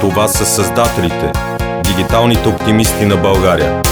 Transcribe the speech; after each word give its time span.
Това 0.00 0.28
са 0.28 0.46
създателите, 0.46 1.32
дигиталните 1.84 2.48
оптимисти 2.48 3.04
на 3.04 3.16
България. 3.16 3.82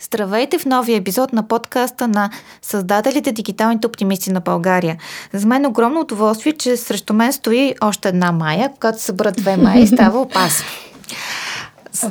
Здравейте 0.00 0.58
в 0.58 0.66
новия 0.66 0.96
епизод 0.96 1.32
на 1.32 1.48
подкаста 1.48 2.08
на 2.08 2.30
създателите 2.62 3.32
Дигиталните 3.32 3.86
оптимисти 3.86 4.32
на 4.32 4.40
България. 4.40 4.96
За 5.32 5.46
мен 5.46 5.64
е 5.64 5.68
огромно 5.68 6.00
удоволствие, 6.00 6.52
че 6.52 6.76
срещу 6.76 7.14
мен 7.14 7.32
стои 7.32 7.74
още 7.80 8.08
една 8.08 8.32
Майя. 8.32 8.70
Когато 8.74 9.02
се 9.02 9.12
бъдат 9.12 9.36
две 9.36 9.56
Майи, 9.56 9.86
става 9.94 10.20
опасно. 10.20 10.66
С, 11.92 12.10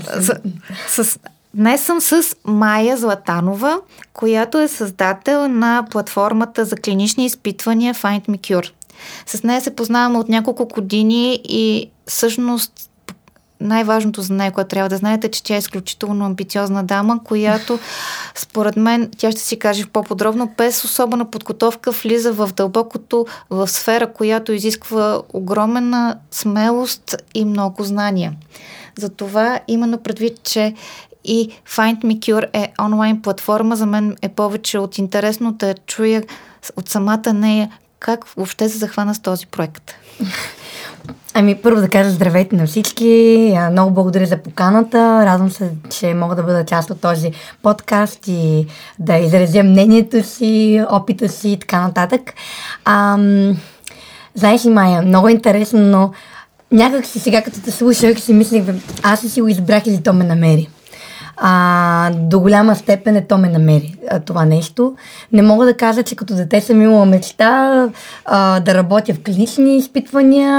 с, 0.87 1.03
с, 1.03 1.19
Днес 1.57 1.81
съм 1.81 2.01
с 2.01 2.35
Майя 2.45 2.97
Златанова, 2.97 3.79
която 4.13 4.59
е 4.59 4.67
създател 4.67 5.47
на 5.47 5.85
платформата 5.91 6.65
за 6.65 6.75
клинични 6.75 7.25
изпитвания 7.25 7.93
Find 7.93 8.27
Me 8.27 8.39
Cure. 8.39 8.71
С 9.25 9.43
нея 9.43 9.61
се 9.61 9.75
познаваме 9.75 10.19
от 10.19 10.29
няколко 10.29 10.67
години 10.67 11.41
и 11.43 11.89
всъщност 12.07 12.89
най-важното 13.61 14.21
за 14.21 14.33
нея, 14.33 14.51
което 14.51 14.67
трябва 14.67 14.89
да 14.89 14.97
знаете, 14.97 15.31
че 15.31 15.43
тя 15.43 15.55
е 15.55 15.57
изключително 15.57 16.25
амбициозна 16.25 16.83
дама, 16.83 17.23
която 17.23 17.79
според 18.35 18.75
мен, 18.75 19.11
тя 19.17 19.31
ще 19.31 19.41
си 19.41 19.59
каже 19.59 19.85
по-подробно, 19.85 20.53
без 20.57 20.83
особена 20.83 21.31
подготовка 21.31 21.91
влиза 21.91 22.33
в 22.33 22.49
дълбокото, 22.55 23.25
в 23.49 23.67
сфера, 23.67 24.13
която 24.13 24.51
изисква 24.51 25.21
огромна 25.33 26.17
смелост 26.31 27.15
и 27.33 27.45
много 27.45 27.83
знания. 27.83 28.33
Затова 28.97 29.59
именно 29.67 29.97
предвид, 29.97 30.43
че 30.43 30.73
и 31.27 31.49
Find 31.69 32.03
Me 32.03 32.19
Cure 32.19 32.49
е 32.53 32.73
онлайн 32.81 33.21
платформа. 33.21 33.75
За 33.75 33.85
мен 33.85 34.15
е 34.21 34.29
повече 34.29 34.79
от 34.79 34.97
интересно 34.97 35.51
да 35.51 35.75
чуя 35.87 36.23
от 36.75 36.89
самата 36.89 37.33
нея 37.33 37.69
как 37.99 38.25
въобще 38.25 38.69
се 38.69 38.77
захвана 38.77 39.15
с 39.15 39.19
този 39.19 39.47
проект. 39.47 39.91
Ами 41.33 41.55
първо 41.55 41.81
да 41.81 41.89
кажа 41.89 42.09
здравейте 42.09 42.55
на 42.55 42.67
всички. 42.67 43.53
Много 43.71 43.91
благодаря 43.91 44.25
за 44.25 44.37
поканата. 44.37 45.25
Радвам 45.25 45.51
се, 45.51 45.71
че 45.89 46.13
мога 46.13 46.35
да 46.35 46.43
бъда 46.43 46.65
част 46.65 46.89
от 46.89 47.01
този 47.01 47.31
подкаст 47.61 48.27
и 48.27 48.67
да 48.99 49.17
изразя 49.17 49.63
мнението 49.63 50.23
си, 50.23 50.83
опита 50.89 51.29
си 51.29 51.49
и 51.49 51.59
така 51.59 51.81
нататък. 51.81 52.33
Ам, 52.85 53.57
знаеш 54.35 54.65
ли, 54.65 54.69
Майя, 54.69 55.01
много 55.01 55.29
интересно, 55.29 55.79
но 55.79 56.11
някак 56.71 57.05
си 57.05 57.19
сега, 57.19 57.41
като 57.41 57.61
те 57.61 57.71
слушах, 57.71 58.19
си 58.19 58.33
мислех, 58.33 58.63
аз 59.03 59.19
си 59.19 59.41
го 59.41 59.47
избрах 59.47 59.87
или 59.87 60.03
то 60.03 60.13
ме 60.13 60.23
намери 60.23 60.69
а, 61.37 62.11
до 62.13 62.39
голяма 62.39 62.75
степен 62.75 63.15
е 63.15 63.25
то 63.25 63.37
ме 63.37 63.49
намери 63.49 63.95
а, 64.11 64.19
това 64.19 64.45
нещо. 64.45 64.95
Не 65.31 65.41
мога 65.41 65.65
да 65.65 65.73
кажа, 65.73 66.03
че 66.03 66.15
като 66.15 66.35
дете 66.35 66.61
съм 66.61 66.81
имала 66.81 67.05
мечта 67.05 67.89
а, 68.25 68.59
да 68.59 68.73
работя 68.73 69.13
в 69.13 69.23
клинични 69.23 69.77
изпитвания, 69.77 70.51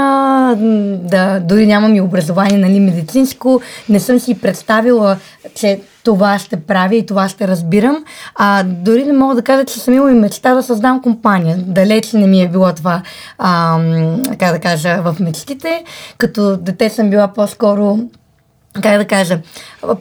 да 1.03 1.39
дори 1.39 1.67
нямам 1.67 1.95
и 1.95 2.01
образование 2.01 2.57
нали, 2.57 2.79
медицинско. 2.79 3.61
Не 3.89 3.99
съм 3.99 4.19
си 4.19 4.41
представила, 4.41 5.17
че 5.55 5.81
това 6.03 6.39
ще 6.39 6.55
правя 6.55 6.95
и 6.95 7.05
това 7.05 7.29
ще 7.29 7.47
разбирам. 7.47 8.03
А 8.35 8.63
дори 8.63 9.05
не 9.05 9.13
мога 9.13 9.35
да 9.35 9.41
кажа, 9.41 9.65
че 9.65 9.79
съм 9.79 9.93
имала 9.93 10.11
и 10.11 10.15
мечта 10.15 10.53
да 10.53 10.63
създам 10.63 11.01
компания. 11.01 11.57
Далеч 11.57 12.13
не 12.13 12.27
ми 12.27 12.41
е 12.41 12.49
било 12.49 12.73
това, 12.73 13.01
а, 13.37 13.79
как 14.39 14.51
да 14.51 14.59
кажа, 14.59 15.01
в 15.01 15.15
мечтите. 15.19 15.83
Като 16.17 16.57
дете 16.57 16.89
съм 16.89 17.09
била 17.09 17.27
по-скоро 17.27 17.99
как 18.73 18.97
да 18.97 19.05
кажа, 19.05 19.39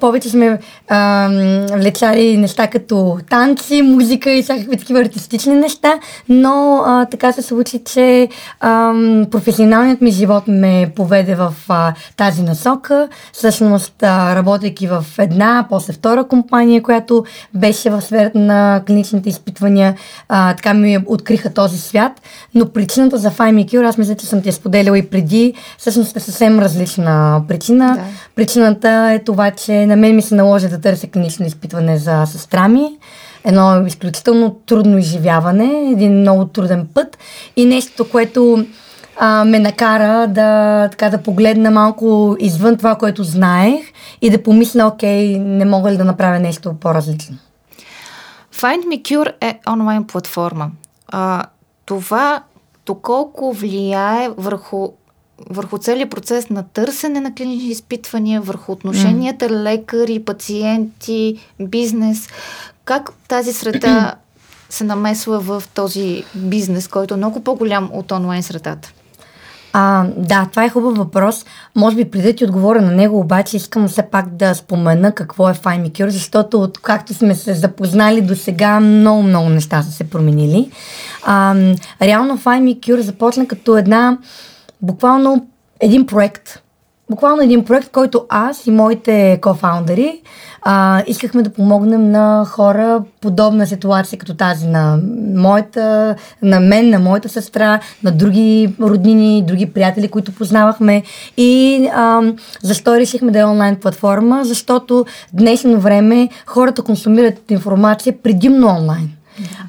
повече 0.00 0.28
сме 0.28 0.58
а, 0.88 1.28
влечали 1.72 2.36
неща 2.36 2.66
като 2.66 3.19
танци, 3.30 3.83
музика 3.83 4.30
и 4.30 4.42
всякакви 4.42 4.77
такива 4.77 5.00
артистични 5.00 5.55
неща, 5.55 5.94
но 6.28 6.83
а, 6.86 7.05
така 7.05 7.33
се 7.33 7.42
случи, 7.42 7.80
че 7.84 8.28
а, 8.61 8.92
професионалният 9.30 10.00
ми 10.00 10.11
живот 10.11 10.48
ме 10.48 10.92
поведе 10.96 11.34
в 11.34 11.55
а, 11.69 11.94
тази 12.16 12.42
насока. 12.42 13.08
Всъщност, 13.33 14.02
а, 14.02 14.36
работейки 14.36 14.86
в 14.86 15.05
една, 15.18 15.67
после 15.70 15.92
втора 15.92 16.24
компания, 16.24 16.83
която 16.83 17.24
беше 17.55 17.90
в 17.90 18.01
сферата 18.02 18.39
на 18.39 18.83
клиничните 18.86 19.28
изпитвания, 19.28 19.95
а, 20.28 20.55
така 20.55 20.74
ми 20.74 20.98
откриха 21.07 21.55
този 21.55 21.78
свят, 21.78 22.12
но 22.55 22.68
причината 22.68 23.18
за 23.18 23.30
Find 23.30 23.64
Cure, 23.64 23.89
аз 23.89 23.98
мисля, 23.98 24.14
че 24.14 24.27
съм 24.27 24.42
ти 24.42 24.48
я 24.48 24.52
споделяла 24.52 24.98
и 24.98 25.07
преди, 25.07 25.55
всъщност 25.78 26.17
е 26.17 26.20
съвсем 26.20 26.58
различна 26.58 27.42
причина. 27.48 27.95
Да. 27.95 28.02
Причината 28.58 29.11
е 29.13 29.24
това, 29.24 29.51
че 29.51 29.86
на 29.86 29.96
мен 29.96 30.17
ми 30.17 30.23
се 30.23 30.35
наложи 30.35 30.69
да 30.69 30.80
търся 30.80 31.07
клинично 31.07 31.46
изпитване 31.46 31.98
за 31.98 32.27
сестра 32.27 32.69
ми. 32.69 32.98
Едно 33.45 33.86
изключително 33.86 34.57
трудно 34.67 34.98
изживяване, 34.98 35.91
един 35.92 36.20
много 36.20 36.45
труден 36.45 36.89
път 36.95 37.19
и 37.57 37.64
нещо, 37.64 38.11
което 38.11 38.67
а, 39.19 39.45
ме 39.45 39.58
накара 39.58 40.27
да, 40.27 40.89
така, 40.89 41.11
да 41.11 41.23
погледна 41.23 41.70
малко 41.70 42.36
извън 42.39 42.77
това, 42.77 42.95
което 42.95 43.24
знаех 43.24 43.80
и 44.23 44.30
да 44.30 44.42
помисля, 44.42 44.86
окей, 44.86 45.39
не 45.39 45.64
мога 45.64 45.92
ли 45.92 45.96
да 45.96 46.05
направя 46.05 46.39
нещо 46.39 46.75
по-различно. 46.80 47.36
Find 48.55 48.85
Me 48.85 49.02
Cure 49.02 49.33
е 49.40 49.61
онлайн 49.70 50.05
платформа. 50.05 50.70
А, 51.08 51.45
това 51.86 52.42
доколко 52.86 53.52
влияе 53.52 54.29
върху 54.36 54.89
върху 55.51 55.79
целият 55.79 56.11
процес 56.11 56.51
на 56.51 56.63
търсене 56.63 57.21
на 57.21 57.35
клинични 57.35 57.69
изпитвания, 57.69 58.41
върху 58.41 58.73
отношенията 58.73 59.49
mm. 59.49 59.51
лекари, 59.51 60.19
пациенти, 60.19 61.39
бизнес. 61.61 62.29
Как 62.85 63.11
тази 63.29 63.53
среда 63.53 64.15
се 64.71 64.85
намесва 64.85 65.41
в 65.41 65.63
този 65.75 66.25
бизнес, 66.35 66.89
който 66.89 67.15
е 67.15 67.17
много 67.17 67.41
по-голям 67.41 67.91
от 67.93 68.13
онлайн 68.13 68.43
средата? 68.43 68.93
А, 69.73 70.07
да, 70.17 70.47
това 70.51 70.65
е 70.65 70.69
хубав 70.69 70.97
въпрос. 70.97 71.45
Може 71.77 71.97
би 71.97 72.05
преди 72.05 72.27
да 72.27 72.37
ти 72.37 72.45
отговоря 72.45 72.83
на 72.83 72.91
него, 72.91 73.20
обаче 73.20 73.57
искам 73.57 73.89
все 73.89 74.03
пак 74.03 74.29
да 74.29 74.55
спомена 74.55 75.13
какво 75.13 75.49
е 75.51 75.55
FiMeCure, 75.55 76.09
защото 76.09 76.63
от 76.63 76.79
както 76.79 77.15
сме 77.15 77.35
се 77.35 77.55
запознали 77.55 78.20
до 78.20 78.37
сега, 78.37 78.81
много, 78.81 79.23
много 79.23 79.49
неща 79.49 79.83
са 79.83 79.91
се 79.93 80.05
променили. 80.05 80.70
А, 81.27 81.55
реално 82.03 82.39
FiMeCure 82.39 83.01
започна 83.01 83.47
като 83.47 83.77
една 83.77 84.19
буквално 84.83 85.46
един 85.80 86.06
проект. 86.06 86.62
Буквално 87.11 87.42
един 87.42 87.64
проект, 87.64 87.90
който 87.90 88.27
аз 88.28 88.66
и 88.66 88.70
моите 88.70 89.39
кофаундъри 89.42 90.22
а, 90.62 91.02
искахме 91.06 91.42
да 91.42 91.50
помогнем 91.50 92.11
на 92.11 92.44
хора 92.48 93.02
подобна 93.20 93.66
ситуация 93.66 94.18
като 94.18 94.34
тази 94.34 94.66
на 94.66 95.00
моята, 95.34 96.16
на 96.42 96.61
мен, 96.61 96.90
на 96.90 96.98
моята 96.98 97.28
сестра, 97.28 97.80
на 98.02 98.12
други 98.12 98.74
роднини, 98.80 99.42
други 99.42 99.72
приятели, 99.72 100.08
които 100.08 100.34
познавахме. 100.34 101.02
И 101.36 101.89
а, 101.95 102.22
защо 102.62 102.96
решихме 102.96 103.30
да 103.33 103.39
е 103.39 103.45
онлайн 103.45 103.77
платформа? 103.77 104.45
Защото 104.45 105.06
днешно 105.33 105.80
време 105.80 106.28
хората 106.46 106.83
консумират 106.83 107.50
информация 107.50 108.14
предимно 108.22 108.68
онлайн. 108.68 109.17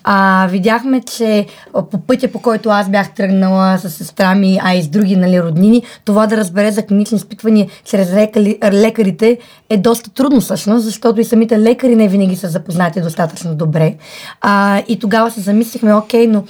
А, 0.04 0.48
видяхме, 0.52 1.02
че 1.02 1.46
по 1.92 2.02
пътя, 2.02 2.32
по 2.32 2.42
който 2.42 2.70
аз 2.70 2.90
бях 2.90 3.14
тръгнала 3.14 3.78
с 3.78 3.90
сестра 3.90 4.36
ми, 4.36 4.60
а 4.64 4.76
и 4.76 4.84
с 4.84 4.88
други 4.88 5.16
нали, 5.16 5.42
роднини, 5.42 5.84
това 6.06 6.28
да 6.28 6.38
разбере 6.38 6.72
за 6.72 6.86
клинични 6.86 7.16
изпитвания 7.16 7.68
чрез 7.86 8.14
лекари, 8.14 8.58
лекарите 8.64 9.38
е 9.70 9.78
доста 9.78 10.10
трудно 10.10 10.42
всъщност, 10.42 10.86
защото 10.86 11.22
и 11.22 11.24
самите 11.24 11.60
лекари 11.60 11.96
не 11.96 12.08
винаги 12.08 12.36
са 12.36 12.48
запознати 12.48 13.02
достатъчно 13.02 13.56
добре. 13.56 13.96
А, 14.42 14.84
и 14.88 15.00
тогава 15.00 15.32
се 15.32 15.42
замислихме, 15.42 15.96
окей, 15.96 16.28
но 16.28 16.44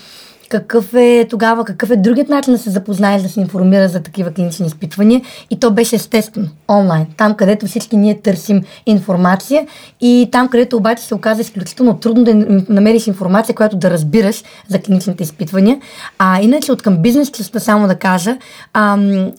какъв 0.49 0.93
е 0.93 1.27
тогава, 1.29 1.65
какъв 1.65 1.89
е 1.89 1.95
другият 1.95 2.29
начин 2.29 2.53
да 2.53 2.59
се 2.59 2.69
запознаеш, 2.69 3.21
да 3.21 3.29
се 3.29 3.39
информира 3.39 3.89
за 3.89 4.03
такива 4.03 4.31
клинични 4.31 4.67
изпитвания 4.67 5.21
и 5.49 5.59
то 5.59 5.71
беше 5.71 5.95
естествено, 5.95 6.47
онлайн, 6.67 7.05
там 7.17 7.33
където 7.33 7.65
всички 7.65 7.97
ние 7.97 8.21
търсим 8.21 8.63
информация 8.85 9.67
и 10.01 10.29
там 10.31 10.47
където 10.47 10.77
обаче 10.77 11.03
се 11.03 11.15
оказа 11.15 11.41
изключително 11.41 11.97
трудно 11.97 12.23
да 12.23 12.33
намериш 12.69 13.07
информация, 13.07 13.55
която 13.55 13.77
да 13.77 13.89
разбираш 13.89 14.43
за 14.67 14.79
клиничните 14.79 15.23
изпитвания. 15.23 15.79
А 16.19 16.41
иначе 16.41 16.71
от 16.71 16.81
към 16.81 16.97
бизнес 16.97 17.31
частта 17.31 17.59
само 17.59 17.87
да 17.87 17.95
кажа, 17.95 18.37
ам, 18.73 19.31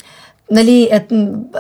нали, 0.51 0.89
е, 0.93 1.07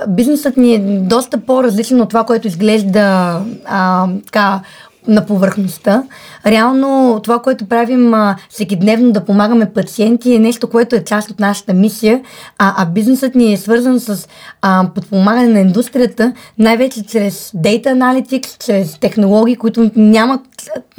бизнесът 0.08 0.56
ни 0.56 0.75
е 0.75 0.78
доста 0.98 1.38
по-различен 1.38 2.00
от 2.00 2.08
това, 2.08 2.25
което 2.25 2.48
изглежда 2.48 3.40
а, 3.64 4.08
така 4.26 4.60
на 5.08 5.26
повърхността. 5.26 6.02
Реално 6.47 7.20
това, 7.23 7.38
което 7.38 7.67
правим 7.67 8.14
а, 8.14 8.37
всеки 8.50 8.76
дневно 8.76 9.12
да 9.12 9.25
помагаме 9.25 9.73
пациенти 9.73 10.35
е 10.35 10.38
нещо, 10.38 10.70
което 10.70 10.97
е 10.97 11.05
част 11.05 11.31
от 11.31 11.41
нашата 11.41 11.75
мисия, 11.75 12.20
а, 12.58 12.75
а 12.76 12.87
бизнесът 12.87 13.35
ни 13.35 13.52
е 13.52 13.56
свързан 13.56 14.00
с 14.00 14.29
а, 14.62 14.88
подпомагане 14.94 15.49
на 15.49 15.61
индустрията, 15.61 16.32
най-вече 16.58 17.06
чрез 17.06 17.52
Data 17.56 17.87
Analytics, 17.87 18.67
чрез 18.67 18.99
технологии, 18.99 19.56
които 19.56 19.91
нямат 19.97 20.41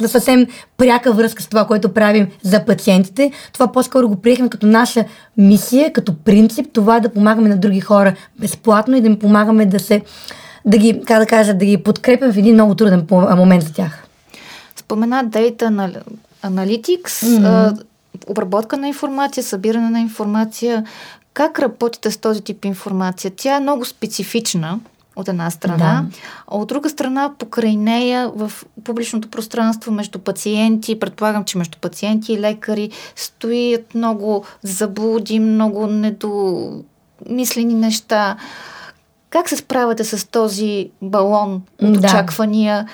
съвсем 0.06 0.46
пряка 0.76 1.12
връзка 1.12 1.42
с 1.42 1.46
това, 1.46 1.64
което 1.64 1.94
правим 1.94 2.26
за 2.42 2.64
пациентите. 2.64 3.30
Това 3.52 3.72
по-скоро 3.72 4.08
го 4.08 4.16
приехме 4.16 4.48
като 4.48 4.66
наша 4.66 5.04
мисия, 5.36 5.92
като 5.92 6.14
принцип, 6.14 6.66
това 6.72 6.96
е 6.96 7.00
да 7.00 7.08
помагаме 7.08 7.48
на 7.48 7.56
други 7.56 7.80
хора 7.80 8.14
безплатно 8.40 8.96
и 8.96 9.00
да 9.00 9.06
им 9.06 9.18
помагаме 9.18 9.66
да 9.66 9.80
се 9.80 10.02
да 10.64 10.78
ги, 10.78 11.00
как 11.06 11.18
да 11.18 11.26
кажа, 11.26 11.54
да 11.54 11.64
ги 11.64 11.82
подкрепям 11.82 12.32
в 12.32 12.38
един 12.38 12.54
много 12.54 12.74
труден 12.74 13.06
момент 13.10 13.62
за 13.62 13.72
тях. 13.72 14.06
Спомена 14.76 15.24
Data 15.24 16.00
Analytics. 16.44 17.06
Mm-hmm. 17.06 17.82
обработка 18.26 18.76
на 18.76 18.88
информация, 18.88 19.44
събиране 19.44 19.90
на 19.90 20.00
информация. 20.00 20.86
Как 21.34 21.58
работите 21.58 22.10
с 22.10 22.16
този 22.16 22.40
тип 22.40 22.64
информация? 22.64 23.32
Тя 23.36 23.56
е 23.56 23.60
много 23.60 23.84
специфична 23.84 24.80
от 25.16 25.28
една 25.28 25.50
страна, 25.50 25.76
да. 26.04 26.18
а 26.46 26.56
от 26.56 26.68
друга 26.68 26.88
страна 26.88 27.32
покрай 27.38 27.76
нея 27.76 28.30
в 28.34 28.52
публичното 28.84 29.28
пространство 29.28 29.92
между 29.92 30.18
пациенти, 30.18 30.98
предполагам, 30.98 31.44
че 31.44 31.58
между 31.58 31.78
пациенти 31.78 32.32
и 32.32 32.40
лекари 32.40 32.90
стоят 33.16 33.94
много 33.94 34.44
заблуди, 34.62 35.40
много 35.40 35.86
недомислени 35.86 37.74
неща. 37.74 38.36
Как 39.32 39.48
се 39.48 39.56
справяте 39.56 40.04
с 40.04 40.30
този 40.30 40.90
балон 41.02 41.62
от 41.82 41.92
да. 41.92 41.98
очаквания, 41.98 42.88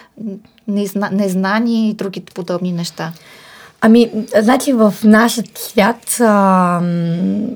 незна, 0.69 1.11
незнание 1.12 1.88
и 1.88 1.94
други 1.94 2.20
подобни 2.20 2.73
неща? 2.73 3.12
Ами, 3.81 4.11
значи 4.38 4.73
в 4.73 4.94
нашия 5.05 5.44
свят 5.55 6.20
а, 6.20 6.81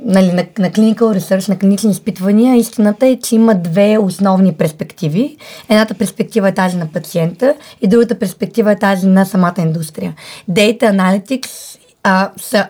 нали, 0.04 0.32
на, 0.32 0.46
на 0.58 0.70
clinical 0.70 1.18
research, 1.18 1.48
на 1.48 1.58
клинични 1.58 1.90
изпитвания, 1.90 2.56
истината 2.56 3.06
е, 3.06 3.16
че 3.16 3.34
има 3.34 3.54
две 3.54 3.98
основни 3.98 4.52
перспективи. 4.52 5.36
Едната 5.68 5.94
перспектива 5.94 6.48
е 6.48 6.54
тази 6.54 6.76
на 6.76 6.86
пациента 6.86 7.54
и 7.80 7.88
другата 7.88 8.18
перспектива 8.18 8.72
е 8.72 8.78
тази 8.78 9.06
на 9.06 9.24
самата 9.24 9.54
индустрия. 9.58 10.14
Data 10.50 10.82
Analytics 10.82 11.78
а, 12.02 12.30
са 12.36 12.66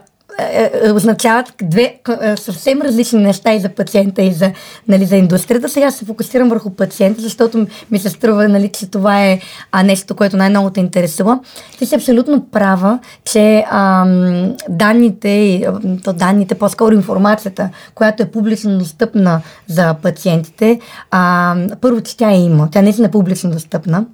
означават 0.94 1.52
две 1.62 1.98
е, 2.22 2.36
съвсем 2.36 2.82
различни 2.82 3.22
неща 3.22 3.52
и 3.52 3.60
за 3.60 3.68
пациента, 3.68 4.22
и 4.22 4.32
за, 4.32 4.50
нали, 4.88 5.06
за 5.06 5.16
индустрията. 5.16 5.68
Сега 5.68 5.90
се 5.90 6.04
фокусирам 6.04 6.48
върху 6.48 6.70
пациента, 6.70 7.22
защото 7.22 7.66
ми 7.90 7.98
се 7.98 8.08
струва, 8.08 8.48
нали, 8.48 8.68
че 8.68 8.90
това 8.90 9.24
е 9.24 9.40
а, 9.72 9.82
нещо, 9.82 10.14
което 10.14 10.36
най-много 10.36 10.70
те 10.70 10.80
интересува. 10.80 11.38
Ти 11.78 11.86
си 11.86 11.94
абсолютно 11.94 12.46
права, 12.46 12.98
че 13.24 13.64
ам, 13.70 14.54
данните, 14.68 15.64
то 16.04 16.12
данните, 16.12 16.54
по-скоро 16.54 16.94
информацията, 16.94 17.68
която 17.94 18.22
е 18.22 18.30
публично 18.30 18.78
достъпна 18.78 19.40
за 19.66 19.94
пациентите, 20.02 20.80
а, 21.10 21.56
първо, 21.80 22.00
че 22.00 22.16
тя 22.16 22.32
има. 22.32 22.68
Тя 22.70 22.82
не 22.82 22.94
е 23.04 23.10
публично 23.10 23.50
достъпна 23.50 24.04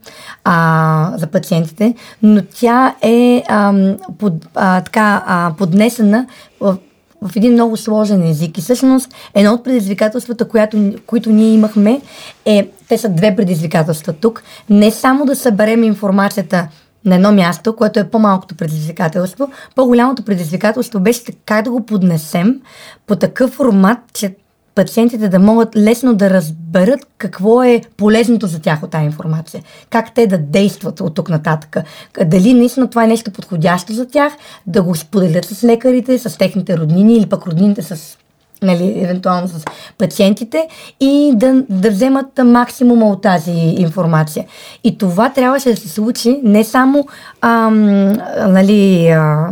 а, 0.45 1.13
за 1.17 1.27
пациентите, 1.27 1.95
но 2.23 2.43
тя 2.61 2.95
е 3.03 3.43
ам, 3.49 3.97
под, 4.19 4.33
а, 4.55 4.81
така, 4.81 5.23
а, 5.27 5.53
поднесена 5.59 6.08
написана 6.09 6.27
в, 6.61 6.77
в 7.23 7.37
един 7.37 7.53
много 7.53 7.77
сложен 7.77 8.31
език. 8.31 8.59
И 8.59 8.61
всъщност 8.61 9.15
едно 9.35 9.53
от 9.53 9.65
предизвикателствата, 9.65 10.49
която, 10.49 10.95
които 11.07 11.31
ние 11.31 11.53
имахме, 11.53 12.01
е, 12.45 12.69
те 12.89 12.99
са 12.99 13.09
две 13.09 13.37
предизвикателства 13.37 14.13
тук. 14.13 14.43
Не 14.71 14.91
само 14.91 15.27
да 15.27 15.37
съберем 15.37 15.83
информацията 15.85 16.69
на 17.05 17.15
едно 17.15 17.33
място, 17.33 17.77
което 17.77 18.01
е 18.01 18.11
по-малкото 18.11 18.55
предизвикателство, 18.55 19.51
по-голямото 19.75 20.23
предизвикателство 20.23 21.01
беше 21.01 21.23
как 21.47 21.65
да 21.65 21.71
го 21.71 21.87
поднесем 21.87 22.61
по 23.07 23.17
такъв 23.17 23.51
формат, 23.51 23.99
че 24.13 24.35
пациентите 24.79 25.29
да 25.29 25.39
могат 25.39 25.77
лесно 25.77 26.15
да 26.15 26.31
разберат 26.31 27.07
какво 27.19 27.63
е 27.63 27.83
полезното 27.97 28.47
за 28.47 28.61
тях 28.61 28.83
от 28.83 28.91
тази 28.91 29.05
информация. 29.05 29.63
Как 29.91 30.15
те 30.15 30.27
да 30.27 30.39
действат 30.39 31.01
от 31.01 31.15
тук 31.15 31.29
нататък. 31.29 31.77
Дали 32.25 32.55
наистина 32.55 32.91
това 32.91 33.05
е 33.05 33.07
нещо 33.07 33.31
подходящо 33.31 33.93
за 33.93 34.09
тях, 34.09 34.33
да 34.67 34.83
го 34.83 34.95
споделят 34.95 35.45
с 35.45 35.65
лекарите, 35.65 36.19
с 36.19 36.39
техните 36.39 36.79
роднини 36.79 37.17
или 37.17 37.27
пък 37.27 37.47
роднините 37.47 37.83
с 37.83 38.19
нали, 38.63 39.01
евентуално 39.05 39.49
с 39.49 39.65
пациентите 39.99 40.69
и 41.01 41.33
да, 41.35 41.63
да 41.71 41.91
вземат 41.91 42.27
максимума 42.45 43.07
от 43.07 43.23
тази 43.23 43.75
информация. 43.79 44.45
И 44.85 44.99
това 44.99 45.33
трябваше 45.33 45.71
да 45.71 45.77
се 45.77 45.89
случи 45.89 46.41
не 46.43 46.65
само 46.65 47.07
ам, 47.41 48.13
нали, 48.49 49.09
а, 49.09 49.49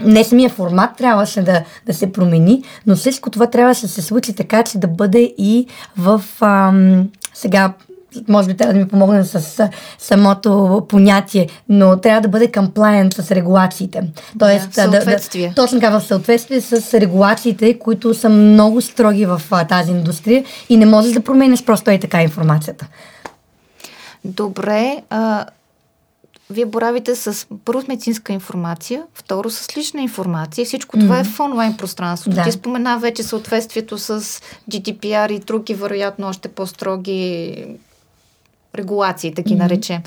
не 0.00 0.24
самия 0.24 0.50
формат 0.50 0.96
трябваше 0.96 1.42
да, 1.42 1.64
да 1.86 1.94
се 1.94 2.12
промени, 2.12 2.62
но 2.86 2.96
всичко 2.96 3.30
това 3.30 3.46
трябваше 3.46 3.82
да 3.82 3.88
се 3.88 4.02
случи 4.02 4.34
така, 4.34 4.62
че 4.62 4.78
да 4.78 4.88
бъде 4.88 5.34
и 5.38 5.66
в 5.96 6.22
ам, 6.40 7.08
сега 7.34 7.72
може 8.28 8.48
би 8.48 8.56
трябва 8.56 8.74
да 8.74 8.80
ми 8.80 8.88
помогне 8.88 9.24
с 9.24 9.70
самото 9.98 10.82
понятие, 10.88 11.48
но 11.68 11.96
трябва 11.96 12.20
да 12.20 12.28
бъде 12.28 12.48
compliant 12.48 13.20
с 13.20 13.30
регулациите. 13.30 14.02
Тоест, 14.38 14.70
да. 14.74 14.88
Да, 14.88 15.04
да, 15.04 15.54
точно 15.54 15.80
така, 15.80 15.98
в 15.98 16.04
съответствие 16.04 16.60
с 16.60 17.00
регулациите, 17.00 17.78
които 17.78 18.14
са 18.14 18.28
много 18.28 18.80
строги 18.80 19.26
в 19.26 19.42
а, 19.50 19.64
тази 19.64 19.90
индустрия 19.90 20.44
и 20.68 20.76
не 20.76 20.86
можеш 20.86 21.12
да 21.12 21.20
променеш 21.20 21.64
просто 21.64 21.90
и 21.90 22.00
така 22.00 22.22
информацията. 22.22 22.86
Добре, 24.24 25.02
а, 25.10 25.46
вие 26.50 26.66
боравите 26.66 27.16
с 27.16 27.46
първо 27.64 27.82
с 27.82 27.88
медицинска 27.88 28.32
информация, 28.32 29.02
второ 29.14 29.50
с 29.50 29.76
лична 29.76 30.02
информация. 30.02 30.64
Всичко 30.64 30.98
това 30.98 31.16
mm-hmm. 31.16 31.20
е 31.20 31.34
в 31.34 31.40
онлайн 31.40 31.76
пространството. 31.76 32.36
Да. 32.36 32.42
Ти 32.42 32.52
спомена 32.52 32.98
вече 32.98 33.22
съответствието 33.22 33.98
с 33.98 34.20
GDPR 34.70 35.32
и 35.32 35.38
други, 35.38 35.74
вероятно, 35.74 36.28
още 36.28 36.48
по-строги 36.48 37.64
регулации, 38.74 39.34
таки 39.34 39.54
mm-hmm. 39.54 39.58
наречем. 39.58 40.02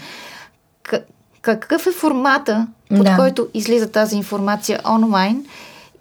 К- 0.83 1.03
какъв 1.41 1.87
е 1.87 1.91
формата, 1.91 2.67
под 2.89 3.05
да. 3.05 3.15
който 3.15 3.47
излиза 3.53 3.91
тази 3.91 4.15
информация 4.15 4.81
онлайн 4.89 5.45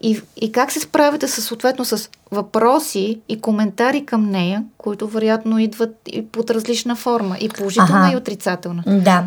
и, 0.00 0.20
и 0.36 0.52
как 0.52 0.72
се 0.72 0.80
справите 0.80 1.28
с, 1.28 1.42
съответно 1.42 1.84
с 1.84 2.10
въпроси 2.30 3.20
и 3.28 3.40
коментари 3.40 4.06
към 4.06 4.30
нея, 4.30 4.64
които 4.78 5.08
вероятно 5.08 5.58
идват 5.58 5.96
и 6.06 6.26
под 6.26 6.50
различна 6.50 6.96
форма, 6.96 7.36
и 7.40 7.48
положителна, 7.48 8.06
ага. 8.06 8.12
и 8.12 8.16
отрицателна? 8.16 8.82
Да. 8.86 9.24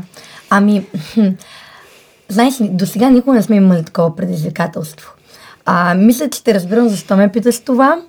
Ами, 0.53 0.85
знаеш 2.29 2.61
ли, 2.61 2.69
до 2.69 2.85
сега 2.85 3.09
никога 3.09 3.35
не 3.35 3.41
сме 3.41 3.55
имали 3.55 3.83
такова 3.83 4.15
предизвикателство. 4.15 5.13
А, 5.65 5.95
мисля, 5.95 6.29
че 6.29 6.43
те 6.43 6.53
разбирам 6.53 6.89
защо 6.89 7.17
ме 7.17 7.31
питаш 7.31 7.59
това. 7.59 8.01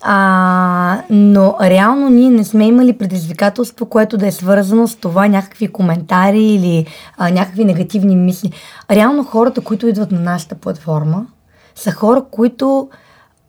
А, 0.00 1.02
но 1.10 1.56
реално 1.60 2.10
ние 2.10 2.30
не 2.30 2.44
сме 2.44 2.66
имали 2.66 2.92
предизвикателство, 2.92 3.86
което 3.86 4.16
да 4.16 4.26
е 4.26 4.32
свързано 4.32 4.88
с 4.88 4.94
това 4.94 5.28
някакви 5.28 5.68
коментари 5.68 6.44
или 6.44 6.86
а, 7.16 7.30
някакви 7.30 7.64
негативни 7.64 8.16
мисли. 8.16 8.52
Реално 8.90 9.24
хората, 9.24 9.60
които 9.60 9.86
идват 9.86 10.12
на 10.12 10.20
нашата 10.20 10.54
платформа, 10.54 11.26
са 11.74 11.92
хора, 11.92 12.24
които 12.30 12.88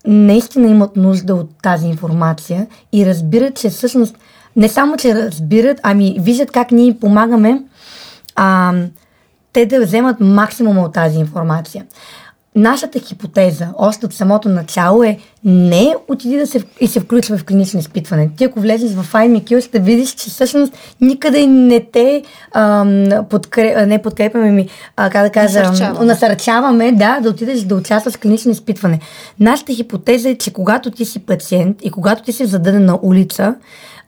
наистина 0.08 0.68
имат 0.68 0.96
нужда 0.96 1.36
от 1.36 1.50
тази 1.62 1.88
информация 1.88 2.68
и 2.94 3.06
разбират, 3.06 3.56
че 3.56 3.70
всъщност 3.70 4.16
не 4.56 4.70
само, 4.70 4.98
че 4.98 5.16
разбират, 5.16 5.80
ами 5.84 6.18
виждат 6.20 6.52
как 6.52 6.72
ние 6.72 7.00
помагаме 7.00 7.62
а, 8.36 8.74
те 9.54 9.66
да 9.66 9.86
вземат 9.86 10.20
максимума 10.20 10.82
от 10.82 10.94
тази 10.94 11.20
информация. 11.20 11.86
Нашата 12.56 13.00
хипотеза, 13.00 13.68
още 13.78 14.06
от 14.06 14.14
самото 14.14 14.50
начало 14.50 15.04
е 15.04 15.18
не 15.44 15.96
отиди 16.08 16.38
да 16.38 16.48
се, 16.48 16.64
и 16.80 16.88
се 16.88 17.00
включва 17.00 17.38
в 17.38 17.46
клинично 17.46 17.80
изпитване. 17.80 18.30
Ти 18.38 18.44
ако 18.44 18.60
влезеш 18.60 18.92
в 18.92 19.14
IMQ, 19.14 19.66
ще 19.66 19.80
видиш, 19.80 20.12
че 20.12 20.30
всъщност 20.30 20.74
никъде 21.02 21.48
не 21.48 21.80
те 21.80 22.24
ам, 22.52 23.06
подкреп, 23.30 23.88
не 23.88 24.02
подкрепяме 24.02 24.52
ми, 24.52 24.68
а, 24.96 25.10
как 25.10 25.24
да 25.24 25.30
кажа, 25.30 25.60
насърчаваме. 25.60 26.06
насърчаваме 26.06 26.92
да, 26.92 27.20
да 27.20 27.30
отидеш 27.30 27.62
да 27.62 27.76
участваш 27.76 28.14
в 28.14 28.20
клинично 28.20 28.52
изпитване. 28.52 29.00
Нашата 29.40 29.74
хипотеза 29.74 30.30
е, 30.30 30.36
че 30.36 30.54
когато 30.54 30.92
ти 30.92 31.06
си 31.06 31.20
пациент 31.20 31.78
и 31.84 31.92
когато 31.92 32.24
ти 32.24 32.34
си 32.34 32.44
в 32.44 32.50
задънена 32.50 33.00
улица, 33.02 33.56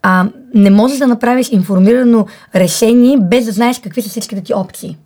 а, 0.08 0.26
не 0.54 0.70
можеш 0.70 0.98
да 0.98 1.08
направиш 1.08 1.50
информирано 1.52 2.26
решение 2.56 3.18
без 3.22 3.46
да 3.46 3.52
знаеш 3.52 3.80
какви 3.80 4.02
са 4.02 4.10
всичките 4.10 4.42
ти 4.42 4.54
опции. 4.54 4.98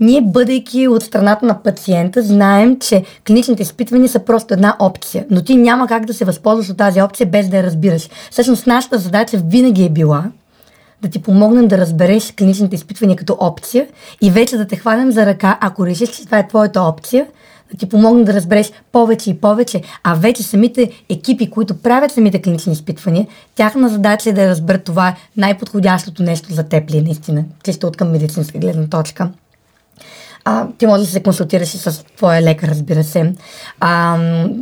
Ние, 0.00 0.20
бъдейки 0.20 0.88
от 0.88 1.02
страната 1.02 1.46
на 1.46 1.62
пациента, 1.62 2.22
знаем, 2.22 2.78
че 2.78 3.04
клиничните 3.26 3.62
изпитвания 3.62 4.08
са 4.08 4.18
просто 4.18 4.54
една 4.54 4.76
опция, 4.78 5.24
но 5.30 5.42
ти 5.42 5.56
няма 5.56 5.86
как 5.86 6.06
да 6.06 6.14
се 6.14 6.24
възползваш 6.24 6.70
от 6.70 6.76
тази 6.76 7.02
опция 7.02 7.26
без 7.26 7.48
да 7.48 7.56
я 7.56 7.62
разбираш. 7.62 8.08
Всъщност, 8.30 8.66
нашата 8.66 8.98
задача 8.98 9.42
винаги 9.44 9.84
е 9.84 9.88
била 9.88 10.24
да 11.02 11.08
ти 11.08 11.22
помогнем 11.22 11.68
да 11.68 11.78
разбереш 11.78 12.32
клиничните 12.38 12.74
изпитвания 12.74 13.16
като 13.16 13.36
опция 13.40 13.86
и 14.20 14.30
вече 14.30 14.56
да 14.56 14.66
те 14.66 14.76
хванем 14.76 15.12
за 15.12 15.26
ръка, 15.26 15.58
ако 15.60 15.86
решиш, 15.86 16.10
че 16.10 16.24
това 16.24 16.38
е 16.38 16.48
твоята 16.48 16.80
опция, 16.80 17.26
да 17.72 17.78
ти 17.78 17.88
помогне 17.88 18.24
да 18.24 18.32
разбереш 18.32 18.72
повече 18.92 19.30
и 19.30 19.40
повече, 19.40 19.82
а 20.02 20.14
вече 20.14 20.42
самите 20.42 20.90
екипи, 21.08 21.50
които 21.50 21.78
правят 21.78 22.12
самите 22.12 22.42
клинични 22.42 22.72
изпитвания, 22.72 23.26
тяхна 23.54 23.88
задача 23.88 24.30
е 24.30 24.32
да 24.32 24.48
разберат 24.48 24.84
това 24.84 25.14
най-подходящото 25.36 26.22
нещо 26.22 26.52
за 26.52 26.62
теб 26.62 26.90
ли 26.90 26.98
е 26.98 27.02
наистина, 27.02 27.44
чисто 27.64 27.86
от 27.86 27.96
към 27.96 28.10
медицинска 28.10 28.58
гледна 28.58 28.86
точка. 28.86 29.30
А, 30.44 30.66
ти 30.78 30.86
можеш 30.86 31.06
да 31.06 31.12
се 31.12 31.22
консултираш 31.22 31.74
и 31.74 31.78
с 31.78 32.04
твоя 32.16 32.42
лекар, 32.42 32.68
разбира 32.68 33.04
се. 33.04 33.32
А, 33.80 34.18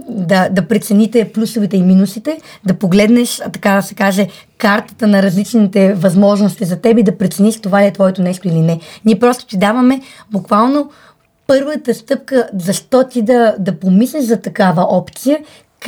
да, 0.09 0.49
да 0.49 0.69
прецените 0.69 1.33
плюсовете 1.33 1.77
и 1.77 1.83
минусите, 1.83 2.39
да 2.67 2.75
погледнеш, 2.75 3.41
така 3.53 3.75
да 3.75 3.83
се 3.83 3.95
каже, 3.95 4.29
картата 4.59 5.07
на 5.07 5.23
различните 5.23 5.95
възможности 5.95 6.65
за 6.65 6.77
теб 6.77 6.99
и 6.99 7.03
да 7.03 7.19
прецениш 7.19 7.61
това 7.61 7.83
ли 7.83 7.87
е 7.87 7.93
твоето 7.93 8.23
нещо 8.23 8.49
или 8.49 8.61
не. 8.61 8.81
Ние 9.05 9.19
просто 9.19 9.47
ти 9.47 9.59
даваме 9.59 10.01
буквално 10.31 10.91
първата 11.51 11.95
стъпка, 11.95 12.49
защо 12.59 13.05
ти 13.05 13.23
да, 13.23 13.55
да 13.59 13.79
помислиш 13.79 14.25
за 14.25 14.41
такава 14.41 14.83
опция, 14.83 15.39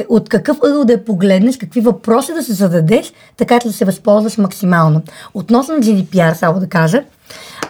от 0.08 0.28
какъв 0.28 0.58
ъгъл 0.62 0.84
да 0.84 0.92
я 0.92 1.04
погледнеш, 1.04 1.56
какви 1.56 1.80
въпроси 1.80 2.32
да 2.32 2.42
се 2.42 2.52
зададеш, 2.52 3.12
така 3.36 3.60
че 3.60 3.68
да 3.68 3.74
се 3.74 3.84
възползваш 3.84 4.38
максимално. 4.38 5.02
Относно 5.34 5.74
GDPR, 5.74 6.32
само 6.32 6.60
да 6.60 6.68
кажа, 6.68 7.02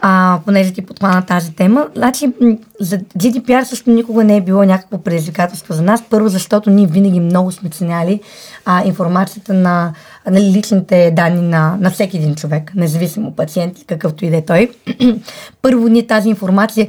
а, 0.00 0.38
понеже 0.44 0.72
ти 0.72 0.82
подхвана 0.82 1.26
тази 1.26 1.54
тема. 1.54 1.88
Значи, 1.94 2.32
за 2.80 2.98
GDPR 2.98 3.62
също 3.62 3.90
никога 3.90 4.24
не 4.24 4.36
е 4.36 4.40
било 4.40 4.64
някакво 4.64 4.98
предизвикателство 4.98 5.74
за 5.74 5.82
нас. 5.82 6.02
Първо, 6.10 6.28
защото 6.28 6.70
ние 6.70 6.86
винаги 6.86 7.20
много 7.20 7.52
сме 7.52 7.70
ценяли 7.70 8.20
а, 8.64 8.84
информацията 8.84 9.54
на, 9.54 9.92
на 10.30 10.40
личните 10.40 11.12
данни 11.16 11.48
на, 11.48 11.76
на 11.80 11.90
всеки 11.90 12.16
един 12.16 12.34
човек, 12.34 12.72
независимо 12.74 13.32
пациент, 13.32 13.76
какъвто 13.86 14.24
и 14.24 14.30
да 14.30 14.36
е 14.36 14.44
той. 14.44 14.70
Първо, 15.62 15.88
ние 15.88 16.06
тази 16.06 16.28
информация 16.28 16.88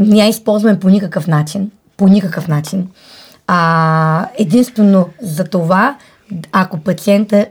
я 0.00 0.26
използваме 0.26 0.78
по 0.78 0.88
никакъв 0.88 1.26
начин. 1.26 1.70
По 1.96 2.08
никакъв 2.08 2.48
начин. 2.48 2.88
А, 3.46 4.28
единствено 4.38 5.08
за 5.22 5.44
това, 5.44 5.96
ако 6.52 6.78
пациента 6.78 7.46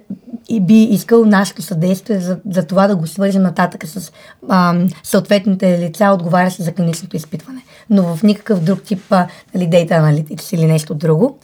би 0.62 0.84
искал 0.84 1.26
нашето 1.26 1.62
съдействие 1.62 2.20
за, 2.20 2.38
за 2.50 2.64
това 2.64 2.88
да 2.88 2.96
го 2.96 3.08
свържем 3.08 3.42
нататък 3.42 3.88
с 3.88 4.12
а, 4.50 4.76
съответните 5.04 5.80
лица, 5.80 6.12
отговарящи 6.14 6.64
за 6.64 6.74
клиничното 6.74 7.16
изпитване. 7.16 7.62
Но 7.90 8.16
в 8.16 8.24
никакъв 8.24 8.64
друг 8.64 8.82
тип 8.82 9.02
а, 9.10 9.28
нали, 9.56 9.70
Data 9.70 10.54
или 10.54 10.66
нещо 10.66 10.94
друго. 10.94 11.38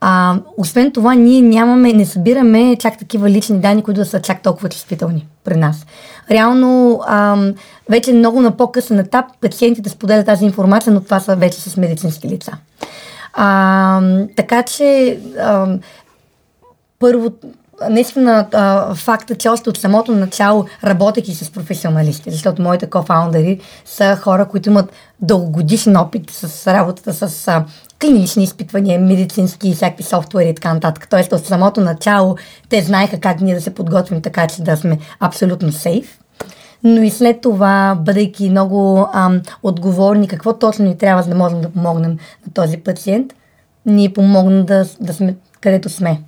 А, 0.00 0.38
освен 0.56 0.92
това, 0.92 1.14
ние 1.14 1.42
нямаме, 1.42 1.92
не 1.92 2.06
събираме 2.06 2.76
чак 2.76 2.98
такива 2.98 3.30
лични 3.30 3.58
данни, 3.58 3.82
които 3.82 4.00
да 4.00 4.06
са 4.06 4.22
чак 4.22 4.42
толкова 4.42 4.68
чувствителни 4.68 5.26
при 5.44 5.56
нас. 5.56 5.86
Реално, 6.30 7.00
а, 7.06 7.36
вече 7.88 8.12
много 8.12 8.40
на 8.40 8.56
по-късен 8.56 8.98
етап 8.98 9.26
пациентите 9.40 9.90
споделят 9.90 10.26
тази 10.26 10.44
информация, 10.44 10.92
но 10.92 11.00
това 11.00 11.20
са 11.20 11.36
вече 11.36 11.60
с 11.60 11.76
медицински 11.76 12.28
лица. 12.28 12.52
А, 13.32 14.00
така 14.36 14.62
че, 14.62 15.20
а, 15.40 15.78
първо, 16.98 17.30
наистина 17.90 18.46
факта, 18.94 19.34
че 19.34 19.48
още 19.48 19.70
от 19.70 19.78
самото 19.78 20.12
начало, 20.12 20.64
работейки 20.84 21.34
с 21.34 21.50
професионалисти, 21.50 22.30
защото 22.30 22.62
моите 22.62 22.86
кофаундери 22.86 23.60
са 23.84 24.16
хора, 24.16 24.48
които 24.48 24.68
имат 24.68 24.92
дългогодишен 25.20 25.96
опит 25.96 26.30
с 26.30 26.72
работата 26.72 27.12
с 27.12 27.48
а, 27.48 27.64
клинични 28.00 28.44
изпитвания, 28.44 29.00
медицински 29.00 29.68
и 29.68 29.74
всякакви 29.74 30.04
софтуери 30.04 30.48
и 30.48 30.54
така 30.54 30.74
нататък. 30.74 31.06
Тоест 31.10 31.32
от 31.32 31.46
самото 31.46 31.80
начало 31.80 32.36
те 32.68 32.82
знаеха 32.82 33.20
как 33.20 33.40
ние 33.40 33.54
да 33.54 33.60
се 33.60 33.74
подготвим 33.74 34.22
така, 34.22 34.46
че 34.46 34.62
да 34.62 34.76
сме 34.76 34.98
абсолютно 35.20 35.72
сейф. 35.72 36.18
Но 36.84 37.02
и 37.02 37.10
след 37.10 37.40
това, 37.40 37.98
бъдейки 38.00 38.50
много 38.50 39.08
ам, 39.14 39.42
отговорни 39.62 40.28
какво 40.28 40.52
точно 40.52 40.84
ни 40.84 40.98
трябва, 40.98 41.22
за 41.22 41.28
да 41.28 41.36
можем 41.36 41.60
да 41.60 41.70
помогнем 41.70 42.10
на 42.46 42.52
този 42.54 42.76
пациент, 42.76 43.32
ни 43.86 44.12
помогна 44.12 44.64
да, 44.64 44.86
да 45.00 45.14
сме 45.14 45.36
където 45.60 45.88
сме. 45.88 46.20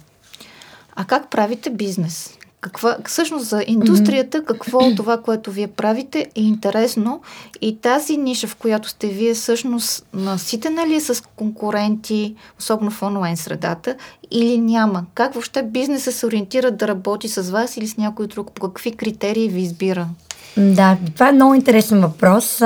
А 1.01 1.05
как 1.05 1.31
правите 1.31 1.71
бизнес? 1.71 2.31
Каква, 2.61 2.97
всъщност 3.07 3.47
за 3.47 3.65
индустрията, 3.67 4.45
какво 4.45 4.79
от 4.79 4.97
това, 4.97 5.23
което 5.23 5.51
вие 5.51 5.67
правите 5.67 6.19
е 6.35 6.43
интересно 6.43 7.21
и 7.61 7.77
тази 7.77 8.17
ниша, 8.17 8.47
в 8.47 8.57
която 8.57 8.89
сте 8.89 9.07
вие, 9.07 9.35
всъщност 9.35 10.07
наситена 10.15 10.87
ли 10.87 10.95
е 10.95 11.01
с 11.01 11.23
конкуренти, 11.37 12.35
особено 12.59 12.91
в 12.91 13.03
онлайн 13.03 13.37
средата, 13.37 13.95
или 14.31 14.59
няма? 14.59 15.05
Как 15.15 15.35
въобще 15.35 15.63
бизнесът 15.63 16.15
се 16.15 16.27
ориентира 16.27 16.71
да 16.71 16.89
работи 16.89 17.29
с 17.29 17.51
вас 17.51 17.77
или 17.77 17.87
с 17.87 17.97
някой 17.97 18.27
друг? 18.27 18.53
По 18.53 18.69
какви 18.69 18.93
критерии 18.93 19.49
ви 19.49 19.61
избира? 19.61 20.09
Да, 20.57 20.97
това 21.15 21.29
е 21.29 21.33
много 21.33 21.55
интересен 21.55 22.01
въпрос, 22.01 22.63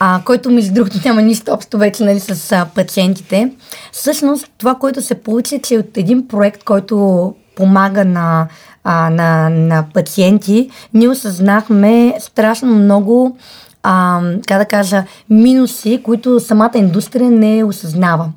а, 0.00 0.20
който 0.24 0.50
между 0.50 0.74
другото 0.74 0.96
няма 1.04 1.22
нищо 1.22 1.52
общо 1.52 1.78
вече 1.78 2.04
нали, 2.04 2.20
с 2.20 2.52
а, 2.52 2.66
пациентите. 2.74 3.52
Всъщност 3.92 4.46
това, 4.58 4.74
което 4.74 5.02
се 5.02 5.14
получи, 5.14 5.54
е, 5.54 5.62
че 5.62 5.78
от 5.78 5.96
един 5.96 6.28
проект, 6.28 6.64
който 6.64 7.34
помага 7.56 8.04
на, 8.04 8.48
а, 8.84 9.10
на, 9.10 9.48
на 9.48 9.84
пациенти, 9.94 10.70
ние 10.94 11.08
осъзнахме 11.08 12.14
страшно 12.20 12.74
много 12.74 13.36
а, 13.82 14.20
как 14.46 14.58
да 14.58 14.64
кажа, 14.64 15.04
минуси, 15.30 16.00
които 16.04 16.40
самата 16.40 16.72
индустрия 16.74 17.30
не 17.30 17.64
осъзнава 17.64 18.28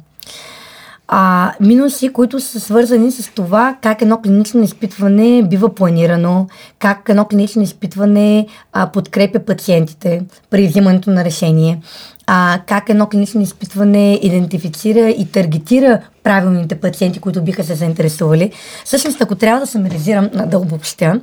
а, 1.13 1.53
минуси, 1.59 2.13
които 2.13 2.39
са 2.39 2.59
свързани 2.59 3.11
с 3.11 3.31
това 3.31 3.77
как 3.81 4.01
едно 4.01 4.21
клинично 4.21 4.61
изпитване 4.61 5.43
бива 5.43 5.75
планирано, 5.75 6.47
как 6.79 7.09
едно 7.09 7.25
клинично 7.25 7.61
изпитване 7.61 8.47
а, 8.73 8.91
подкрепя 8.91 9.39
пациентите 9.39 10.23
при 10.49 10.67
взимането 10.67 11.09
на 11.09 11.25
решение, 11.25 11.81
а, 12.27 12.59
как 12.67 12.89
едно 12.89 13.07
клинично 13.07 13.41
изпитване 13.41 14.19
идентифицира 14.21 15.09
и 15.09 15.31
таргетира 15.31 16.01
правилните 16.23 16.75
пациенти, 16.75 17.19
които 17.19 17.41
биха 17.41 17.63
се 17.63 17.75
заинтересували. 17.75 18.51
Всъщност, 18.85 19.21
ако 19.21 19.35
трябва 19.35 19.59
да 19.59 19.67
самаризирам 19.67 20.29
да 20.45 20.57
обобщя, 20.57 21.21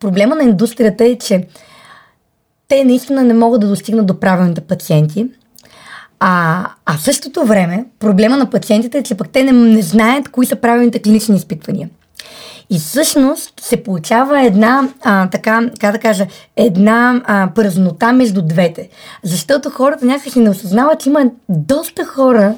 проблема 0.00 0.34
на 0.34 0.42
индустрията 0.42 1.04
е, 1.04 1.18
че 1.18 1.46
те 2.68 2.84
наистина 2.84 3.24
не 3.24 3.34
могат 3.34 3.60
да 3.60 3.68
достигнат 3.68 4.06
до 4.06 4.20
правилните 4.20 4.60
пациенти– 4.60 5.26
а, 6.20 6.64
а 6.86 6.96
в 6.96 7.02
същото 7.02 7.44
време, 7.44 7.84
проблема 7.98 8.36
на 8.36 8.50
пациентите 8.50 8.98
е, 8.98 9.02
че 9.02 9.14
пък 9.14 9.28
те 9.28 9.42
не, 9.44 9.52
не 9.52 9.82
знаят 9.82 10.28
кои 10.28 10.46
са 10.46 10.56
правилните 10.56 11.02
клинични 11.02 11.36
изпитвания. 11.36 11.88
И 12.70 12.78
всъщност 12.78 13.60
се 13.60 13.82
получава 13.82 14.46
една, 14.46 14.88
а, 15.04 15.30
така, 15.30 15.70
как 15.80 15.92
да 15.92 15.98
кажа, 15.98 16.26
една 16.56 17.22
а, 17.24 17.48
празнота 17.54 18.12
между 18.12 18.42
двете. 18.42 18.88
Защото 19.22 19.70
хората 19.70 20.06
някакси 20.06 20.40
не 20.40 20.50
осъзнават, 20.50 21.00
че 21.00 21.08
има 21.08 21.24
доста 21.48 22.04
хора, 22.04 22.54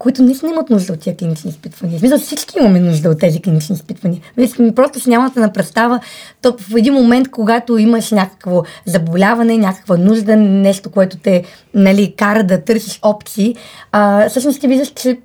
които 0.00 0.22
наистина 0.22 0.52
имат 0.52 0.70
нужда 0.70 0.92
от 0.92 1.00
тези 1.00 1.16
клинични 1.16 1.50
изпитвания. 1.50 1.98
Смисъл, 1.98 2.18
всички 2.18 2.58
имаме 2.58 2.80
нужда 2.80 3.10
от 3.10 3.20
тези 3.20 3.42
клинични 3.42 3.74
изпитвания. 3.74 4.20
Вие 4.36 4.72
просто 4.74 5.00
си 5.00 5.10
нямате 5.10 5.40
на 5.40 5.52
представа, 5.52 6.00
то 6.42 6.56
в 6.60 6.76
един 6.76 6.94
момент, 6.94 7.30
когато 7.30 7.78
имаш 7.78 8.10
някакво 8.10 8.62
заболяване, 8.86 9.58
някаква 9.58 9.96
нужда, 9.96 10.36
нещо, 10.36 10.90
което 10.90 11.16
те 11.16 11.44
нали, 11.74 12.14
кара 12.16 12.44
да 12.44 12.64
търсиш 12.64 12.98
опции, 13.02 13.54
а, 13.92 14.28
всъщност 14.28 14.60
ти 14.60 14.68
виждаш, 14.68 14.88
че 14.88 15.18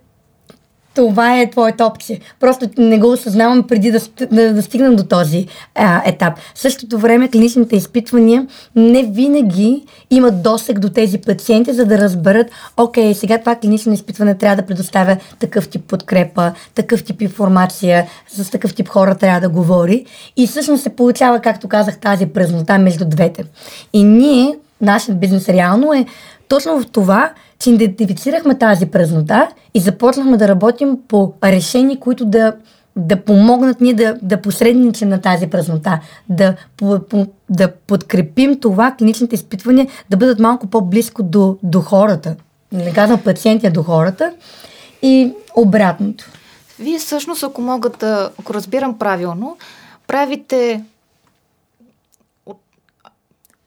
това 0.96 1.40
е 1.40 1.50
твоята 1.50 1.86
опция. 1.86 2.20
Просто 2.40 2.70
не 2.78 3.00
го 3.00 3.12
осъзнавам 3.12 3.64
преди 3.64 3.92
да, 3.92 4.00
да, 4.32 4.54
да 4.54 4.62
стигнем 4.62 4.96
до 4.96 5.04
този 5.04 5.48
а, 5.75 6.02
етап. 6.06 6.34
В 6.56 6.60
същото 6.60 7.00
време 7.00 7.28
клиничните 7.28 7.75
изпитвания 7.75 8.48
не 8.75 9.04
винаги 9.04 9.84
имат 10.10 10.42
досег 10.42 10.80
до 10.80 10.90
тези 10.90 11.18
пациенти, 11.18 11.74
за 11.74 11.86
да 11.86 11.98
разберат, 11.98 12.48
окей, 12.78 13.14
сега 13.14 13.38
това 13.38 13.56
клинично 13.56 13.94
изпитване 13.94 14.38
трябва 14.38 14.56
да 14.56 14.66
предоставя 14.66 15.18
такъв 15.40 15.70
тип 15.70 15.88
подкрепа, 15.88 16.52
такъв 16.75 17.04
тип 17.04 17.22
информация, 17.22 18.08
с 18.28 18.52
такъв 18.52 18.75
тип 18.75 18.88
хора 18.88 19.16
трябва 19.16 19.42
да 19.42 19.50
говори. 19.50 20.06
И 20.38 20.48
всъщност 20.48 20.84
се 20.84 20.90
получава, 20.90 21.40
както 21.40 21.68
казах, 21.68 22.00
тази 22.00 22.25
празнота 22.25 22.78
между 22.78 23.06
двете. 23.06 23.44
И 23.94 24.04
ние, 24.04 24.58
нашият 24.86 25.20
бизнес 25.20 25.50
реално 25.50 25.94
е 25.94 26.06
точно 26.48 26.82
в 26.82 26.88
това, 26.92 27.34
че 27.60 27.70
идентифицирахме 27.70 28.58
тази 28.58 28.86
празнота 28.86 29.48
и 29.74 29.80
започнахме 29.80 30.38
да 30.38 30.48
работим 30.48 30.98
по 31.08 31.34
решения, 31.44 32.00
които 32.00 32.25
да, 32.25 32.54
да 32.96 33.22
помогнат 33.22 33.82
ние 33.82 33.94
да, 33.94 34.18
да 34.22 34.42
посредничим 34.42 35.10
на 35.10 35.22
тази 35.22 35.48
празнота, 35.48 36.00
да, 36.30 36.56
по, 36.77 37.00
по, 37.10 37.27
да 37.50 37.72
подкрепим 37.72 38.60
това 38.60 38.96
клиничните 39.00 39.36
изпитвания 39.36 39.88
да 40.10 40.18
бъдат 40.18 40.39
малко 40.39 40.68
по-близко 40.68 41.24
до, 41.24 41.58
до 41.63 41.82
хората. 41.82 42.36
Не 42.72 42.94
казвам 42.94 43.24
пациенти, 43.24 43.68
а 43.68 43.72
до 43.72 43.84
хората 43.84 44.34
и 45.01 45.34
обратното. 45.56 46.25
Вие 46.80 47.00
всъщност, 47.00 47.44
ако 47.44 47.62
мога 47.62 47.89
да, 47.89 48.32
ако 48.39 48.54
разбирам 48.54 49.00
правилно, 49.00 49.58
правите 50.08 50.84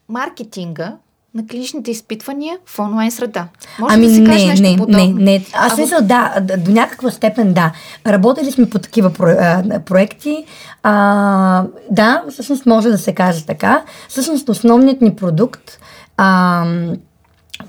маркетинга 0.08 0.96
на 1.38 1.46
клиничните 1.46 1.90
изпитвания 1.90 2.58
в 2.66 2.78
онлайн 2.78 3.10
среда. 3.10 3.48
Може 3.78 3.94
ами 3.94 4.06
да 4.06 4.14
си 4.14 4.20
не, 4.20 4.26
кажеш 4.26 4.46
нещо 4.46 4.62
не, 4.62 4.76
подобно? 4.76 4.98
не, 4.98 5.24
не. 5.24 5.44
Аз 5.52 5.78
а 5.78 5.80
мисля, 5.80 6.00
да, 6.00 6.34
до 6.58 6.70
някаква 6.70 7.10
степен 7.10 7.52
да. 7.52 7.72
Работили 8.06 8.52
сме 8.52 8.70
по 8.70 8.78
такива 8.78 9.10
про, 9.10 9.26
а, 9.26 9.80
проекти. 9.86 10.44
А, 10.82 11.64
да, 11.90 12.24
всъщност 12.30 12.66
може 12.66 12.88
да 12.88 12.98
се 12.98 13.14
каже 13.14 13.46
така. 13.46 13.82
Всъщност 14.08 14.48
основният 14.48 15.00
ни 15.00 15.16
продукт 15.16 15.78
а, 16.16 16.64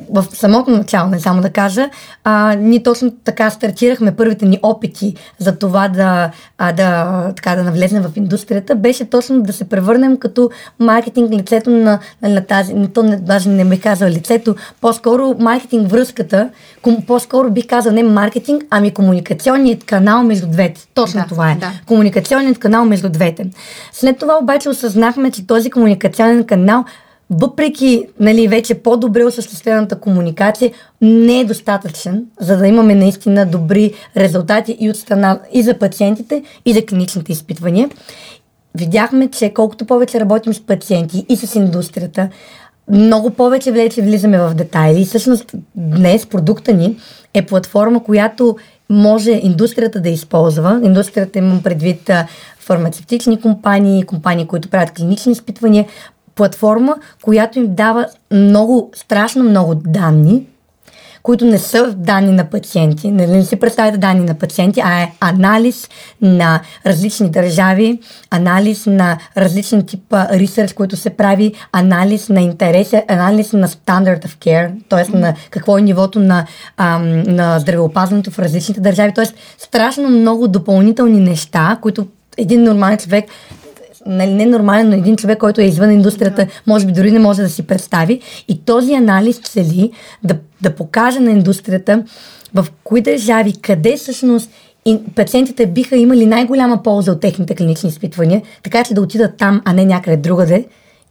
в 0.09 0.25
самото 0.33 0.71
начало, 0.71 1.09
не 1.09 1.19
само 1.19 1.41
да 1.41 1.49
кажа, 1.49 1.89
а, 2.23 2.55
ние 2.59 2.83
точно 2.83 3.11
така 3.11 3.49
стартирахме 3.49 4.15
първите 4.15 4.45
ни 4.45 4.59
опити 4.63 5.15
за 5.37 5.55
това 5.55 5.87
да, 5.87 6.31
а, 6.57 6.71
да, 6.71 7.33
така, 7.35 7.55
да 7.55 7.63
навлезем 7.63 8.03
в 8.03 8.11
индустрията, 8.15 8.75
беше 8.75 9.05
точно 9.05 9.41
да 9.41 9.53
се 9.53 9.69
превърнем 9.69 10.17
като 10.17 10.49
маркетинг 10.79 11.31
лицето 11.31 11.69
на, 11.69 11.99
на, 12.21 12.29
на 12.29 12.45
тази, 12.45 12.73
не, 12.73 12.87
то 12.87 13.03
не, 13.03 13.17
даже 13.17 13.49
не 13.49 13.63
ме 13.63 13.79
казва 13.79 14.09
лицето, 14.09 14.55
по-скоро 14.81 15.35
маркетинг 15.39 15.91
връзката, 15.91 16.49
ком, 16.81 16.97
по-скоро 17.07 17.51
бих 17.51 17.67
казал 17.67 17.93
не 17.93 18.03
маркетинг, 18.03 18.63
ами 18.69 18.91
комуникационният 18.91 19.83
канал 19.83 20.23
между 20.23 20.47
двете. 20.47 20.87
Точно 20.93 21.21
да, 21.21 21.27
това 21.27 21.51
е. 21.51 21.55
Да. 21.55 21.71
Комуникационният 21.85 22.59
канал 22.59 22.85
между 22.85 23.09
двете. 23.09 23.49
След 23.91 24.17
това 24.17 24.37
обаче 24.41 24.69
осъзнахме, 24.69 25.31
че 25.31 25.47
този 25.47 25.69
комуникационен 25.69 26.43
канал 26.43 26.85
въпреки 27.29 28.05
нали, 28.19 28.47
вече 28.47 28.73
по-добре 28.73 29.25
осъществената 29.25 29.99
комуникация, 29.99 30.71
не 31.01 31.39
е 31.39 31.45
достатъчен, 31.45 32.25
за 32.39 32.57
да 32.57 32.67
имаме 32.67 32.95
наистина 32.95 33.45
добри 33.45 33.93
резултати 34.17 34.77
и 34.79 34.89
от 34.89 34.95
страна 34.95 35.39
и 35.53 35.63
за 35.63 35.73
пациентите, 35.73 36.43
и 36.65 36.73
за 36.73 36.85
клиничните 36.85 37.31
изпитвания. 37.31 37.89
Видяхме, 38.75 39.27
че 39.27 39.53
колкото 39.53 39.85
повече 39.85 40.19
работим 40.19 40.53
с 40.53 40.59
пациенти 40.59 41.25
и 41.29 41.35
с 41.35 41.55
индустрията, 41.55 42.29
много 42.91 43.29
повече 43.29 43.71
вече 43.71 44.01
влизаме 44.01 44.37
в 44.37 44.53
детайли. 44.53 45.05
Всъщност 45.05 45.51
днес 45.75 46.25
продукта 46.25 46.73
ни 46.73 46.97
е 47.33 47.45
платформа, 47.45 48.03
която 48.03 48.55
може 48.89 49.31
индустрията 49.31 50.01
да 50.01 50.09
използва. 50.09 50.81
Индустрията 50.83 51.39
имам 51.39 51.63
предвид 51.63 52.11
фармацевтични 52.59 53.41
компании, 53.41 54.03
компании, 54.03 54.47
които 54.47 54.69
правят 54.69 54.91
клинични 54.91 55.31
изпитвания. 55.31 55.85
Платформа, 56.39 56.95
която 57.21 57.59
им 57.59 57.75
дава 57.75 58.05
много, 58.31 58.91
страшно 58.95 59.43
много 59.43 59.75
данни, 59.75 60.45
които 61.23 61.45
не 61.45 61.57
са 61.57 61.93
данни 61.97 62.31
на 62.31 62.45
пациенти, 62.45 63.11
не, 63.11 63.27
не 63.27 63.43
си 63.43 63.55
представяте 63.55 63.97
данни 63.97 64.25
на 64.25 64.33
пациенти, 64.33 64.81
а 64.83 65.01
е 65.01 65.11
анализ 65.19 65.89
на 66.21 66.61
различни 66.85 67.29
държави, 67.29 67.99
анализ 68.31 68.85
на 68.85 69.17
различни 69.37 69.85
типа 69.85 70.27
ресърч, 70.31 70.73
които 70.73 70.97
се 70.97 71.09
прави, 71.09 71.53
анализ 71.71 72.29
на 72.29 72.41
интереси, 72.41 73.01
анализ 73.07 73.53
на 73.53 73.67
standard 73.67 74.25
of 74.25 74.37
care, 74.37 74.71
т.е. 74.89 75.17
на 75.17 75.33
какво 75.49 75.77
е 75.77 75.81
нивото 75.81 76.19
на, 76.19 76.45
ам, 76.77 77.23
на 77.23 77.59
здравеопазването 77.59 78.31
в 78.31 78.39
различните 78.39 78.81
държави, 78.81 79.13
т.е. 79.13 79.25
страшно 79.57 80.09
много 80.09 80.47
допълнителни 80.47 81.19
неща, 81.19 81.77
които 81.81 82.07
един 82.37 82.63
нормален 82.63 82.97
човек 82.97 83.25
нали, 84.05 84.33
не 84.33 84.45
нормален, 84.45 84.89
но 84.89 84.95
един 84.95 85.15
човек, 85.15 85.37
който 85.37 85.61
е 85.61 85.65
извън 85.65 85.91
индустрията, 85.91 86.45
да. 86.45 86.51
може 86.67 86.85
би 86.85 86.91
дори 86.91 87.11
не 87.11 87.19
може 87.19 87.41
да 87.41 87.49
си 87.49 87.67
представи. 87.67 88.21
И 88.47 88.61
този 88.65 88.93
анализ 88.93 89.39
цели 89.39 89.91
да, 90.23 90.35
да 90.61 90.75
покаже 90.75 91.19
на 91.19 91.31
индустрията 91.31 92.03
в 92.53 92.67
кои 92.83 93.01
държави, 93.01 93.53
къде 93.61 93.97
всъщност 93.97 94.49
и 94.85 94.99
пациентите 95.15 95.67
биха 95.67 95.97
имали 95.97 96.25
най-голяма 96.25 96.83
полза 96.83 97.11
от 97.11 97.19
техните 97.19 97.55
клинични 97.55 97.89
изпитвания, 97.89 98.41
така 98.63 98.83
че 98.83 98.93
да 98.93 99.01
отидат 99.01 99.37
там, 99.37 99.61
а 99.65 99.73
не 99.73 99.85
някъде 99.85 100.17
другаде 100.17 100.65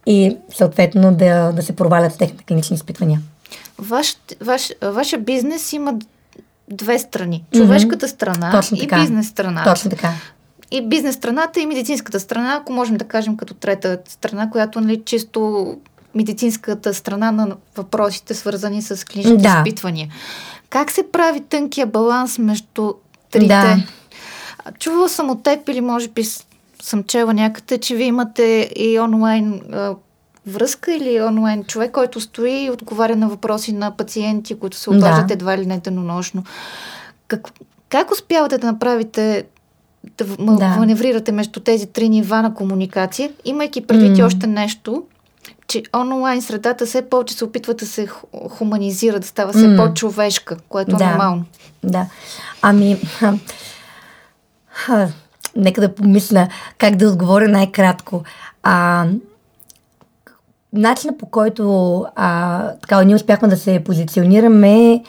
и 0.05 0.37
съответно 0.57 1.15
да, 1.15 1.51
да 1.51 1.61
се 1.61 1.75
провалят 1.75 2.11
в 2.11 2.17
техните 2.17 2.43
клинични 2.43 2.75
изпитвания. 2.75 3.21
Ваш, 3.77 4.15
ваш, 4.41 4.71
ваша 4.81 5.17
бизнес 5.17 5.73
има 5.73 5.93
две 6.71 6.99
страни. 6.99 7.43
Човешката 7.55 8.07
страна 8.07 8.51
Точно 8.51 8.77
и 8.77 8.79
така. 8.79 8.99
бизнес 9.01 9.27
страната. 9.27 9.73
Точно 9.73 9.89
така 9.89 10.13
и 10.71 10.87
бизнес 10.87 11.15
страната 11.15 11.59
и 11.59 11.65
медицинската 11.65 12.19
страна, 12.19 12.55
ако 12.61 12.73
можем 12.73 12.97
да 12.97 13.05
кажем 13.05 13.37
като 13.37 13.53
трета 13.53 13.99
страна, 14.07 14.49
която 14.49 14.81
нали, 14.81 15.01
чисто 15.05 15.75
медицинската 16.15 16.93
страна 16.93 17.31
на 17.31 17.55
въпросите, 17.77 18.33
свързани 18.33 18.81
с 18.81 19.05
клиничните 19.05 19.43
да. 19.43 19.63
изпитвания. 19.65 20.07
Как 20.69 20.91
се 20.91 21.11
прави 21.11 21.41
тънкия 21.41 21.87
баланс 21.87 22.37
между 22.37 22.93
трите? 23.31 23.47
Да. 23.47 23.77
Чувала 24.79 25.09
съм 25.09 25.29
от 25.29 25.43
теб 25.43 25.69
или 25.69 25.81
може 25.81 26.07
би 26.07 26.23
съм 26.81 27.03
чела 27.03 27.33
някъде, 27.33 27.77
че 27.77 27.95
вие 27.95 28.05
имате 28.05 28.71
и 28.75 28.99
онлайн 28.99 29.61
а, 29.73 29.95
връзка 30.47 30.93
или 30.93 31.21
онлайн 31.21 31.63
човек, 31.63 31.91
който 31.91 32.21
стои 32.21 32.63
и 32.63 32.71
отговаря 32.71 33.15
на 33.15 33.29
въпроси 33.29 33.73
на 33.73 33.91
пациенти, 33.91 34.59
които 34.59 34.77
се 34.77 34.89
обаждат 34.89 35.27
да. 35.27 35.33
едва 35.33 35.57
ли 35.57 35.65
не 35.65 35.77
денонощно. 35.77 36.43
Как, 37.27 37.51
как 37.89 38.11
успявате 38.11 38.57
да 38.57 38.67
направите 38.67 39.45
да, 40.17 40.25
да 40.37 40.67
маневрирате 40.67 41.31
между 41.31 41.59
тези 41.59 41.85
три 41.87 42.09
нива 42.09 42.41
на 42.41 42.53
комуникация, 42.53 43.31
имайки 43.45 43.87
предвид 43.87 44.17
mm. 44.17 44.25
още 44.25 44.47
нещо, 44.47 45.03
че 45.67 45.83
онлайн 45.95 46.41
средата 46.41 46.85
все 46.85 47.09
повече 47.09 47.33
се 47.33 47.45
опитва 47.45 47.73
да 47.73 47.85
се 47.85 48.07
хуманизира, 48.49 49.19
да 49.19 49.27
става 49.27 49.53
все 49.53 49.65
mm. 49.65 49.77
по-човешка, 49.77 50.57
което 50.69 50.95
да. 50.95 51.03
е 51.03 51.07
нормално. 51.07 51.45
Да. 51.83 52.05
Ами, 52.61 53.01
ха, 54.69 55.09
нека 55.55 55.81
да 55.81 55.95
помисля 55.95 56.47
как 56.77 56.95
да 56.95 57.09
отговоря 57.09 57.47
най-кратко. 57.47 58.23
А, 58.63 59.05
начинът 60.73 61.17
по 61.17 61.25
който 61.25 62.05
а, 62.15 62.67
така, 62.81 63.03
ние 63.03 63.15
успяхме 63.15 63.47
да 63.47 63.57
се 63.57 63.83
позиционираме, 63.85 65.03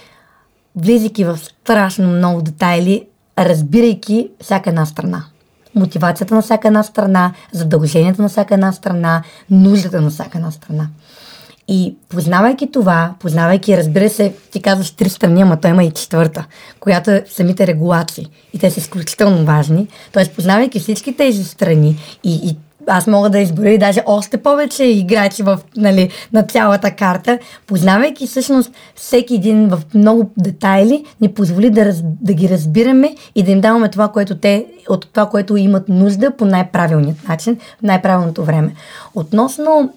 влизайки 0.76 1.24
в 1.24 1.36
страшно 1.36 2.08
много 2.08 2.42
детайли, 2.42 3.06
разбирайки 3.38 4.30
всяка 4.42 4.70
една 4.70 4.86
страна. 4.86 5.24
Мотивацията 5.74 6.34
на 6.34 6.42
всяка 6.42 6.68
една 6.68 6.82
страна, 6.82 7.32
задълженията 7.52 8.22
на 8.22 8.28
всяка 8.28 8.54
една 8.54 8.72
страна, 8.72 9.22
нуждата 9.50 10.00
на 10.00 10.10
всяка 10.10 10.38
една 10.38 10.50
страна. 10.50 10.88
И 11.68 11.96
познавайки 12.08 12.72
това, 12.72 13.14
познавайки, 13.20 13.76
разбира 13.76 14.10
се, 14.10 14.34
ти 14.52 14.62
казваш 14.62 14.90
три 14.90 15.08
страни, 15.08 15.42
ама 15.42 15.60
той 15.60 15.70
има 15.70 15.84
и 15.84 15.90
четвърта, 15.90 16.46
която 16.80 17.10
е 17.10 17.24
самите 17.30 17.66
регулации. 17.66 18.30
И 18.52 18.58
те 18.58 18.70
са 18.70 18.80
изключително 18.80 19.44
важни. 19.44 19.88
Тоест, 20.12 20.32
познавайки 20.32 20.80
всички 20.80 21.16
тези 21.16 21.44
страни 21.44 21.98
и, 22.24 22.34
и 22.34 22.56
аз 22.86 23.06
мога 23.06 23.30
да 23.30 23.38
изборя 23.38 23.70
и 23.70 23.78
даже 23.78 24.02
още 24.06 24.36
повече 24.36 24.84
играчи 24.84 25.42
в, 25.42 25.58
нали, 25.76 26.10
на 26.32 26.42
цялата 26.42 26.90
карта, 26.90 27.38
познавайки 27.66 28.26
всъщност 28.26 28.72
всеки 28.94 29.34
един 29.34 29.68
в 29.68 29.78
много 29.94 30.30
детайли, 30.36 31.04
ни 31.20 31.28
позволи 31.28 31.70
да, 31.70 31.84
раз, 31.84 32.02
да 32.02 32.34
ги 32.34 32.48
разбираме 32.48 33.14
и 33.34 33.42
да 33.42 33.50
им 33.50 33.60
даваме 33.60 33.88
това, 33.88 34.08
което 34.08 34.38
те, 34.38 34.66
от 34.88 35.08
това, 35.12 35.26
което 35.26 35.56
имат 35.56 35.88
нужда 35.88 36.30
по 36.30 36.44
най-правилният 36.44 37.28
начин, 37.28 37.56
в 37.56 37.82
най-правилното 37.82 38.44
време. 38.44 38.74
Относно 39.14 39.92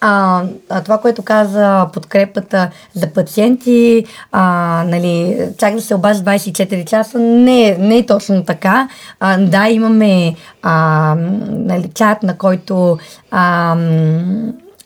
а, 0.00 0.42
това, 0.84 0.98
което 0.98 1.22
каза 1.22 1.88
подкрепата 1.92 2.70
за 2.94 3.12
пациенти, 3.12 4.04
а, 4.32 4.84
нали, 4.86 5.46
чак 5.58 5.74
да 5.74 5.80
се 5.80 5.94
обажда 5.94 6.30
24 6.30 6.84
часа, 6.84 7.18
не, 7.18 7.76
не 7.78 7.98
е 7.98 8.06
точно 8.06 8.44
така. 8.44 8.88
А, 9.20 9.38
да, 9.38 9.68
имаме 9.68 10.34
а, 10.62 11.14
нали, 11.48 11.90
чат, 11.94 12.22
на 12.22 12.38
който 12.38 12.98
а, 13.30 13.76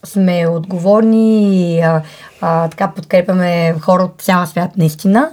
сме 0.05 0.46
отговорни 0.46 1.57
и 1.57 1.81
а, 1.81 2.03
а, 2.40 2.68
така 2.68 2.92
подкрепяме 2.96 3.74
хора 3.81 4.03
от 4.03 4.22
цял 4.22 4.46
свят, 4.46 4.70
наистина. 4.77 5.31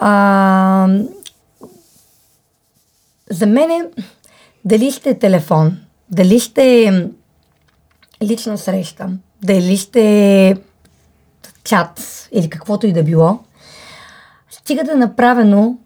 А, 0.00 0.88
за 3.30 3.46
мен 3.46 3.70
е 3.70 3.84
дали 4.64 4.90
ще 4.90 5.18
телефон, 5.18 5.76
дали 6.10 6.40
ще 6.40 7.06
лична 8.22 8.58
среща, 8.58 9.10
дали 9.42 9.76
ще 9.76 10.56
чат 11.64 12.28
или 12.32 12.50
каквото 12.50 12.86
и 12.86 12.92
да 12.92 13.02
било, 13.02 13.38
стига 14.50 14.84
да 14.84 14.92
е 14.92 14.94
направено 14.94 15.76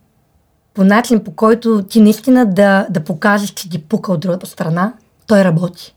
по 0.74 0.84
начин, 0.84 1.24
по 1.24 1.32
който 1.32 1.82
ти 1.82 2.00
наистина 2.00 2.46
да, 2.46 2.86
да 2.90 3.04
покажеш, 3.04 3.50
че 3.50 3.70
ти 3.70 3.82
пука 3.82 4.12
от 4.12 4.20
другата 4.20 4.46
страна, 4.46 4.92
той 5.26 5.44
работи. 5.44 5.94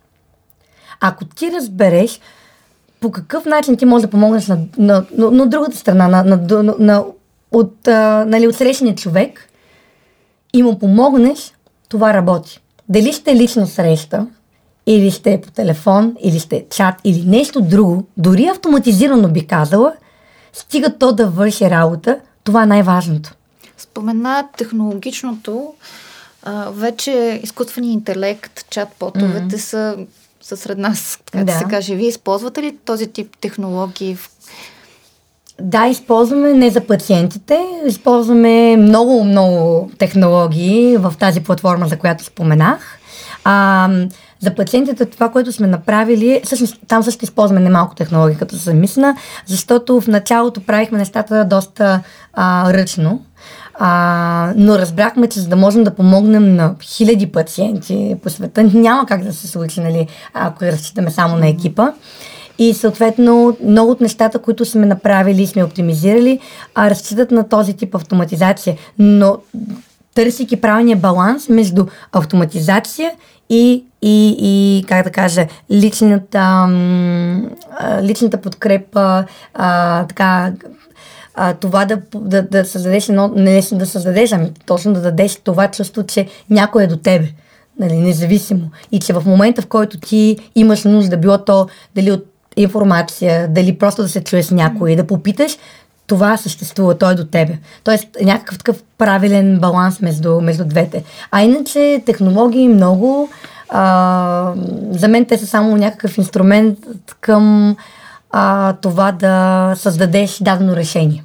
Ако 1.00 1.26
ти 1.26 1.52
разбереш 1.52 2.20
по 3.00 3.12
какъв 3.12 3.46
начин 3.46 3.78
ти 3.78 3.86
можеш 3.86 4.06
да 4.06 4.12
помогнеш 4.12 4.48
на, 4.48 4.58
на, 4.78 5.06
на, 5.18 5.32
на 5.32 5.48
другата 5.48 5.78
страна, 5.78 6.08
на, 6.08 6.24
на, 6.24 6.76
на, 6.80 7.04
от, 7.52 7.88
а, 7.88 8.26
нали, 8.28 8.48
от 8.48 8.56
срещния 8.56 8.96
човек 8.96 9.50
и 10.54 10.64
му 10.64 10.80
помогнеш, 10.80 11.54
това 11.90 12.14
работи. 12.14 12.62
Дали 12.90 13.14
ще 13.14 13.32
е 13.32 13.36
лична 13.36 13.68
среща, 13.68 14.28
или 14.88 15.12
ще 15.12 15.34
е 15.34 15.42
по 15.42 15.52
телефон, 15.52 16.16
или 16.22 16.40
ще 16.40 16.56
е 16.56 16.66
чат, 16.70 16.96
или 17.04 17.24
нещо 17.26 17.62
друго, 17.62 18.04
дори 18.18 18.46
автоматизирано 18.46 19.28
би 19.28 19.48
казала, 19.48 19.94
стига 20.54 20.98
то 20.98 21.12
да 21.12 21.28
върши 21.28 21.70
работа, 21.70 22.20
това 22.44 22.64
е 22.64 22.66
най-важното. 22.66 23.34
Спомена 23.78 24.48
технологичното, 24.58 25.74
а, 26.44 26.70
вече 26.72 27.40
изкуственият 27.44 27.94
интелект, 27.94 28.66
чат-потовете 28.70 29.48
mm-hmm. 29.48 29.58
са, 29.58 29.98
са 30.42 30.58
сред 30.58 30.78
нас, 30.78 31.20
така 31.26 31.38
да. 31.38 31.54
да 31.54 31.60
се 31.60 31.66
каже. 31.66 31.96
Вие 31.96 32.08
използвате 32.08 32.62
ли 32.62 32.78
този 32.86 33.08
тип 33.08 33.38
технологии 33.42 34.16
в 34.16 34.30
да, 35.62 35.88
използваме 35.88 36.54
не 36.54 36.70
за 36.70 36.82
пациентите, 36.82 37.60
използваме 37.86 38.78
много, 38.78 39.24
много 39.24 39.90
технологии 39.98 40.98
в 40.98 41.14
тази 41.20 41.44
платформа, 41.44 41.88
за 41.88 41.98
която 41.98 42.24
споменах. 42.24 43.00
А, 43.44 43.90
за 44.44 44.56
пациентите 44.56 45.06
това, 45.06 45.30
което 45.30 45.52
сме 45.52 45.68
направили, 45.68 46.42
всъщност 46.44 46.78
там 46.88 47.04
също 47.04 47.26
използваме 47.26 47.62
немалко 47.62 47.96
технологии, 47.96 48.38
като 48.38 48.56
се 48.56 48.64
замисля, 48.64 49.16
защото 49.46 50.02
в 50.02 50.08
началото 50.08 50.62
правихме 50.62 50.98
нещата 50.98 51.46
доста 51.46 52.02
а, 52.34 52.74
ръчно. 52.74 53.22
А, 53.80 54.54
но 54.56 54.80
разбрахме, 54.80 55.28
че 55.28 55.40
за 55.40 55.48
да 55.48 55.56
можем 55.56 55.84
да 55.84 55.96
помогнем 55.96 56.56
на 56.56 56.76
хиляди 56.82 57.32
пациенти 57.32 58.16
по 58.24 58.30
света, 58.30 58.64
няма 58.64 59.06
как 59.06 59.24
да 59.24 59.34
се 59.34 59.48
случи, 59.48 59.82
нали, 59.82 60.08
ако 60.34 60.66
разчитаме 60.66 61.12
само 61.12 61.36
на 61.36 61.48
екипа. 61.48 61.92
И 62.60 62.74
съответно, 62.74 63.58
много 63.64 63.92
от 63.92 64.02
нещата, 64.02 64.40
които 64.40 64.66
сме 64.66 64.86
направили 64.86 65.42
и 65.42 65.48
сме 65.48 65.64
оптимизирали, 65.64 66.40
разчитат 66.78 67.32
на 67.32 67.50
този 67.50 67.74
тип 67.74 67.96
автоматизация. 67.96 68.78
Но 69.00 69.38
търсики 70.16 70.62
правилния 70.62 70.98
баланс 70.98 71.50
между 71.50 71.86
автоматизация 72.12 73.12
и, 73.50 73.84
и, 74.02 74.36
и 74.40 74.84
как 74.88 75.04
да 75.04 75.12
кажа, 75.12 75.48
личната, 75.72 76.68
личната 78.02 78.42
подкрепа, 78.42 79.26
а, 79.54 80.08
така, 80.08 80.54
а, 81.36 81.54
това 81.54 81.86
да, 81.86 82.02
да, 82.16 82.42
да 82.42 82.66
създадеш 82.66 83.10
едно, 83.10 83.32
не 83.36 83.62
да 83.72 83.86
създадеш, 83.86 84.32
ами 84.32 84.52
точно 84.66 84.94
да 84.94 85.02
дадеш 85.02 85.36
това 85.36 85.72
чувство, 85.72 86.04
че 86.04 86.28
някой 86.50 86.84
е 86.84 86.88
до 86.88 86.98
тебе. 86.98 87.28
Нали, 87.80 87.94
независимо. 87.94 88.70
И 88.92 89.00
че 89.00 89.14
в 89.14 89.24
момента, 89.26 89.62
в 89.62 89.68
който 89.68 90.00
ти 90.00 90.38
имаш 90.56 90.84
нужда, 90.84 91.18
било 91.18 91.38
то 91.38 91.68
дали 91.96 92.12
от 92.12 92.26
информация, 92.56 93.48
дали 93.48 93.78
просто 93.78 94.02
да 94.02 94.10
се 94.10 94.24
чуеш 94.24 94.46
с 94.46 94.52
някой, 94.52 94.96
да 94.96 95.08
попиташ, 95.08 95.58
това 96.14 96.38
съществува, 96.38 96.98
той 96.98 97.12
е 97.12 97.16
до 97.16 97.26
тебе. 97.26 97.58
Тоест 97.84 98.08
някакъв 98.22 98.58
такъв 98.58 98.84
правилен 98.98 99.60
баланс 99.60 100.02
между, 100.02 100.42
между 100.42 100.66
двете. 100.66 101.04
А 101.32 101.42
иначе 101.42 102.04
технологии 102.06 102.68
много, 102.68 103.30
а, 103.70 104.54
за 104.92 105.08
мен 105.08 105.26
те 105.26 105.38
са 105.38 105.48
само 105.48 105.78
някакъв 105.78 106.18
инструмент 106.18 106.80
към 107.22 107.76
а, 108.32 108.74
това 108.74 109.12
да 109.12 109.74
създадеш 109.78 110.38
дадено 110.42 110.76
решение. 110.76 111.24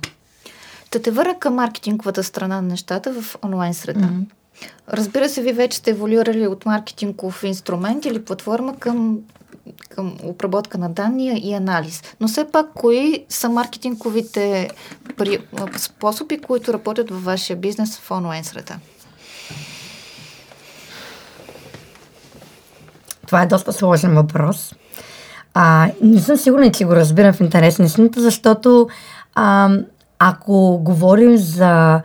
Да 0.93 1.03
те 1.03 1.11
върна 1.11 1.39
към 1.39 1.55
маркетинговата 1.55 2.25
страна 2.25 2.57
на 2.57 2.69
нещата 2.69 3.13
в 3.13 3.37
онлайн 3.45 3.75
среда. 3.75 4.01
Mm-hmm. 4.01 4.25
Разбира 4.93 5.29
се, 5.29 5.43
ви 5.43 5.53
вече 5.53 5.79
сте 5.79 5.91
еволюирали 5.91 6.47
от 6.47 6.67
маркетингов 6.67 7.45
инструмент 7.45 8.05
или 8.05 8.25
платформа 8.25 8.77
към, 8.79 9.19
към 9.89 10.17
обработка 10.23 10.79
на 10.79 10.89
данни 10.89 11.41
и 11.45 11.55
анализ. 11.55 12.03
Но 12.21 12.29
все 12.29 12.51
пак, 12.53 12.67
кои 12.75 13.25
са 13.29 13.49
маркетинговите 13.49 14.71
при, 15.17 15.39
способи, 15.77 16.39
които 16.39 16.73
работят 16.73 17.11
във 17.11 17.25
вашия 17.25 17.57
бизнес 17.57 17.99
в 17.99 18.11
онлайн 18.11 18.45
среда? 18.45 18.77
Това 23.27 23.43
е 23.43 23.47
доста 23.47 23.73
сложен 23.73 24.15
въпрос. 24.15 24.75
А, 25.55 25.91
не 26.03 26.21
съм 26.21 26.37
сигурна, 26.37 26.71
че 26.71 26.85
го 26.85 26.97
разбирам 26.97 27.33
в 27.33 27.41
интерес 27.41 27.79
на 27.79 27.85
истината, 27.85 28.21
защото 28.21 28.89
а, 29.35 29.71
ако 30.19 30.79
говорим 30.83 31.37
за 31.37 32.03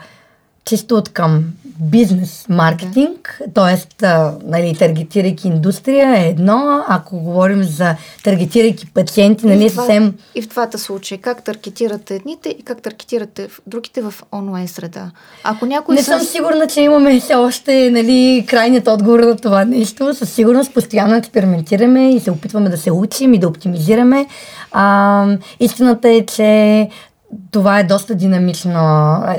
чисто 0.65 0.95
от 0.95 1.10
към 1.10 1.45
бизнес 1.79 2.45
маркетинг, 2.49 3.41
т.е. 3.53 4.05
Нали, 4.45 4.75
таргетирайки 4.79 5.47
индустрия 5.47 6.17
е 6.17 6.29
едно, 6.29 6.83
ако 6.88 7.19
говорим 7.19 7.63
за 7.63 7.95
таргетирайки 8.23 8.86
пациенти, 8.93 9.45
нали, 9.45 9.65
и 9.65 9.69
съвсем... 9.69 10.13
И 10.36 10.41
в 10.41 10.47
двата 10.47 10.79
случая, 10.79 11.21
как 11.21 11.43
таргетирате 11.43 12.15
едните 12.15 12.49
и 12.49 12.63
как 12.63 12.81
таргетирате 12.81 13.49
другите 13.67 14.01
в 14.01 14.13
онлайн 14.31 14.67
среда. 14.67 15.12
Ако 15.43 15.65
някой 15.65 15.95
Не 15.95 16.03
съм 16.03 16.19
сигурна, 16.19 16.67
че 16.67 16.81
имаме 16.81 17.19
все 17.19 17.36
още 17.36 17.89
нали, 17.91 18.45
крайният 18.49 18.88
отговор 18.88 19.19
на 19.19 19.38
това 19.38 19.65
нещо. 19.65 20.13
Със 20.13 20.33
сигурност 20.33 20.73
постоянно 20.73 21.15
експериментираме 21.15 22.15
и 22.15 22.19
се 22.19 22.31
опитваме 22.31 22.69
да 22.69 22.77
се 22.77 22.91
учим 22.91 23.33
и 23.33 23.39
да 23.39 23.47
оптимизираме. 23.47 24.27
А, 24.71 25.27
истината 25.59 26.09
е, 26.09 26.25
че 26.25 26.89
това 27.51 27.79
е 27.79 27.83
доста 27.83 28.15
динамично. 28.15 28.73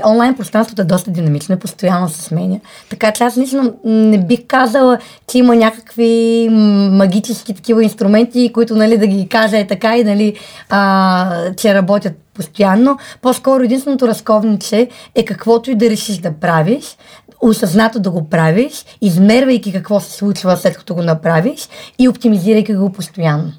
Онлайн 0.07 0.37
пространството 0.37 0.83
е 0.83 0.85
доста 0.85 1.11
динамично 1.11 1.59
постоянно 1.59 2.09
се 2.09 2.23
сменя. 2.23 2.61
Така 2.91 3.13
че 3.13 3.25
аз 3.25 3.39
лично 3.39 3.75
не 3.85 4.19
бих 4.19 4.41
казала, 4.47 4.99
че 5.27 5.39
има 5.39 5.57
някакви 5.57 6.49
магически 6.91 7.55
такива 7.55 7.85
инструменти, 7.85 8.51
които 8.55 8.77
нали, 8.77 8.99
да 8.99 9.07
ги 9.07 9.29
кажа 9.29 9.59
е 9.59 9.67
така 9.67 9.97
и 9.97 10.05
нали, 10.05 10.35
а, 10.71 11.53
че 11.57 11.75
работят 11.75 12.13
постоянно. 12.35 12.99
По-скоро 13.23 13.65
единственото 13.65 14.09
разковниче 14.09 14.89
е 15.15 15.25
каквото 15.25 15.71
и 15.71 15.75
да 15.75 15.91
решиш 15.91 16.19
да 16.19 16.33
правиш, 16.33 16.97
осъзнато 17.41 18.01
да 18.01 18.11
го 18.11 18.29
правиш, 18.29 18.85
измервайки 19.01 19.73
какво 19.73 20.01
се 20.01 20.13
случва 20.13 20.57
след 20.57 20.77
като 20.77 20.95
го 20.95 21.03
направиш 21.03 21.69
и 21.99 22.09
оптимизирайки 22.09 22.75
го 22.75 22.93
постоянно. 22.93 23.53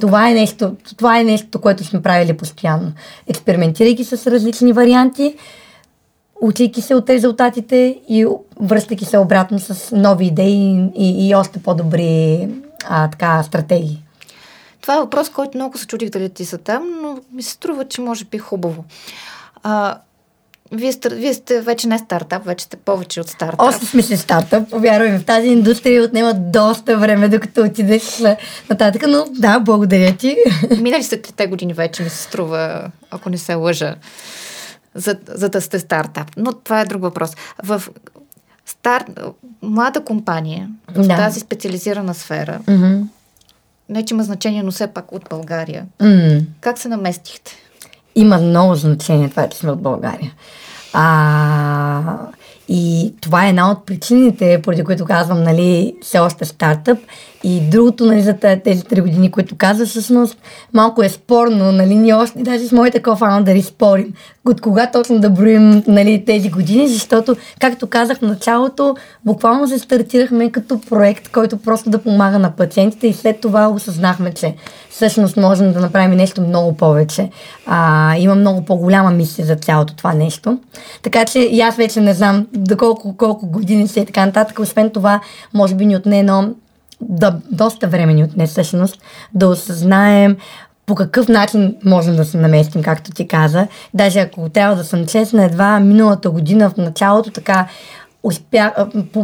Това 0.00 0.30
е, 0.30 0.34
нещо, 0.34 0.76
това 0.96 1.20
е 1.20 1.24
нещо, 1.24 1.60
което 1.60 1.84
сме 1.84 2.02
правили 2.02 2.36
постоянно. 2.36 2.92
Експериментирайки 3.26 4.04
с 4.04 4.30
различни 4.30 4.72
варианти, 4.72 5.34
учейки 6.40 6.82
се 6.82 6.94
от 6.94 7.10
резултатите 7.10 8.00
и 8.08 8.26
връщайки 8.60 9.04
се 9.04 9.18
обратно 9.18 9.58
с 9.58 9.96
нови 9.96 10.26
идеи 10.26 10.90
и, 10.96 11.28
и 11.28 11.34
още 11.34 11.62
по-добри 11.62 12.48
а, 12.88 13.10
така, 13.10 13.42
стратегии. 13.42 14.02
Това 14.80 14.96
е 14.96 15.00
въпрос, 15.00 15.30
който 15.30 15.58
много 15.58 15.78
се 15.78 15.86
чудих 15.86 16.10
дали 16.10 16.28
ти 16.28 16.44
са 16.44 16.58
там, 16.58 16.82
но 17.02 17.18
ми 17.32 17.42
се 17.42 17.50
струва, 17.50 17.88
че 17.88 18.00
може 18.00 18.24
би 18.24 18.38
хубаво. 18.38 18.84
А, 19.62 19.98
вие 20.72 20.92
вие 21.10 21.34
сте 21.34 21.60
вече 21.60 21.88
не 21.88 21.98
стартап, 21.98 22.44
вече 22.44 22.64
сте 22.64 22.76
повече 22.76 23.20
от 23.20 23.28
стартап. 23.28 23.60
Още 23.60 23.86
сме 23.86 24.02
си 24.02 24.16
стартап. 24.16 24.70
Повярвай, 24.70 25.18
в 25.18 25.24
тази 25.24 25.48
индустрия 25.48 26.02
отнема 26.02 26.34
доста 26.34 26.98
време, 26.98 27.28
докато 27.28 27.60
отидеш 27.60 28.22
нататък, 28.70 29.02
но 29.08 29.24
да, 29.30 29.60
благодаря 29.60 30.16
ти. 30.16 30.36
Минали 30.80 31.02
сте 31.02 31.22
трите 31.22 31.46
години 31.46 31.74
вече, 31.74 32.02
ми 32.02 32.10
се 32.10 32.22
струва, 32.22 32.90
ако 33.10 33.30
не 33.30 33.38
се 33.38 33.54
лъжа, 33.54 33.94
за, 34.94 35.16
за 35.28 35.48
да 35.48 35.60
сте 35.60 35.78
стартап. 35.78 36.30
Но 36.36 36.52
това 36.52 36.80
е 36.80 36.84
друг 36.84 37.02
въпрос. 37.02 37.30
В 37.62 37.82
старт, 38.66 39.20
млада 39.62 40.04
компания, 40.04 40.68
в 40.88 41.06
да. 41.06 41.16
тази 41.16 41.40
специализирана 41.40 42.14
сфера, 42.14 42.60
mm-hmm. 42.64 43.02
не 43.88 44.04
че 44.04 44.14
има 44.14 44.22
значение, 44.22 44.62
но 44.62 44.70
все 44.70 44.86
пак 44.86 45.12
от 45.12 45.26
България, 45.30 45.86
mm. 46.00 46.44
как 46.60 46.78
се 46.78 46.88
наместихте? 46.88 47.56
Има 48.14 48.38
много 48.38 48.74
значение 48.74 49.28
това, 49.30 49.48
че 49.48 49.58
сме 49.58 49.70
от 49.70 49.82
България. 49.82 50.32
А, 50.92 52.16
и 52.72 53.14
това 53.20 53.46
е 53.46 53.48
една 53.48 53.70
от 53.70 53.86
причините, 53.86 54.60
поради 54.62 54.84
които 54.84 55.04
казвам, 55.04 55.42
нали, 55.42 55.94
все 56.02 56.18
още 56.18 56.44
стартъп. 56.44 56.98
И 57.44 57.60
другото, 57.60 58.04
нали, 58.04 58.22
за 58.22 58.36
тези 58.64 58.84
три 58.84 59.00
години, 59.00 59.30
които 59.30 59.56
каза, 59.56 59.86
всъщност 59.86 60.38
малко 60.74 61.02
е 61.02 61.08
спорно, 61.08 61.72
нали, 61.72 61.94
ние 61.94 62.14
още, 62.14 62.38
даже 62.38 62.64
с 62.64 62.72
моите 62.72 63.02
кофаундъри 63.02 63.62
спорим, 63.62 64.12
от 64.44 64.60
кога 64.60 64.90
точно 64.90 65.18
да 65.18 65.30
броим, 65.30 65.82
нали, 65.86 66.24
тези 66.26 66.50
години, 66.50 66.88
защото, 66.88 67.36
както 67.60 67.86
казах 67.86 68.18
в 68.18 68.22
началото, 68.22 68.96
буквално 69.24 69.68
се 69.68 69.78
стартирахме 69.78 70.52
като 70.52 70.80
проект, 70.80 71.28
който 71.28 71.56
просто 71.56 71.90
да 71.90 71.98
помага 71.98 72.38
на 72.38 72.50
пациентите 72.50 73.06
и 73.06 73.12
след 73.12 73.40
това 73.40 73.68
осъзнахме, 73.68 74.32
че 74.32 74.54
всъщност 74.90 75.36
можем 75.36 75.72
да 75.72 75.80
направим 75.80 76.16
нещо 76.16 76.40
много 76.40 76.76
повече. 76.76 77.30
А, 77.66 78.14
има 78.18 78.34
много 78.34 78.64
по-голяма 78.64 79.10
мисия 79.10 79.46
за 79.46 79.56
цялото 79.56 79.94
това 79.94 80.12
нещо. 80.12 80.58
Така 81.02 81.24
че 81.24 81.38
и 81.38 81.60
аз 81.60 81.76
вече 81.76 82.00
не 82.00 82.14
знам 82.14 82.46
доколко 82.60 83.16
колко 83.16 83.46
години 83.46 83.88
се 83.88 84.00
и 84.00 84.06
така 84.06 84.26
нататък. 84.26 84.58
Освен 84.58 84.90
това, 84.90 85.20
може 85.54 85.74
би 85.74 85.86
ни 85.86 85.96
отне 85.96 86.18
едно 86.18 86.54
да, 87.00 87.40
доста 87.50 87.88
време 87.88 88.14
ни 88.14 88.24
отне 88.24 88.46
всъщност 88.46 89.02
да 89.34 89.48
осъзнаем 89.48 90.36
по 90.86 90.94
какъв 90.94 91.28
начин 91.28 91.76
можем 91.84 92.16
да 92.16 92.24
се 92.24 92.38
наместим, 92.38 92.82
както 92.82 93.10
ти 93.10 93.28
каза. 93.28 93.66
Даже 93.94 94.20
ако 94.20 94.48
трябва 94.48 94.76
да 94.76 94.84
съм 94.84 95.06
честна, 95.06 95.44
едва 95.44 95.80
миналата 95.80 96.30
година 96.30 96.70
в 96.70 96.76
началото 96.76 97.30
така 97.30 97.68
успя, 98.22 98.72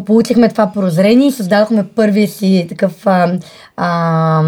получихме 0.07 0.49
това 0.49 0.73
прозрение 0.73 1.29
и 1.29 1.33
създадохме 1.33 1.87
първия 1.97 2.29
си 2.29 2.67
такъв 2.69 3.07
а, 3.07 3.39
а, 3.77 4.43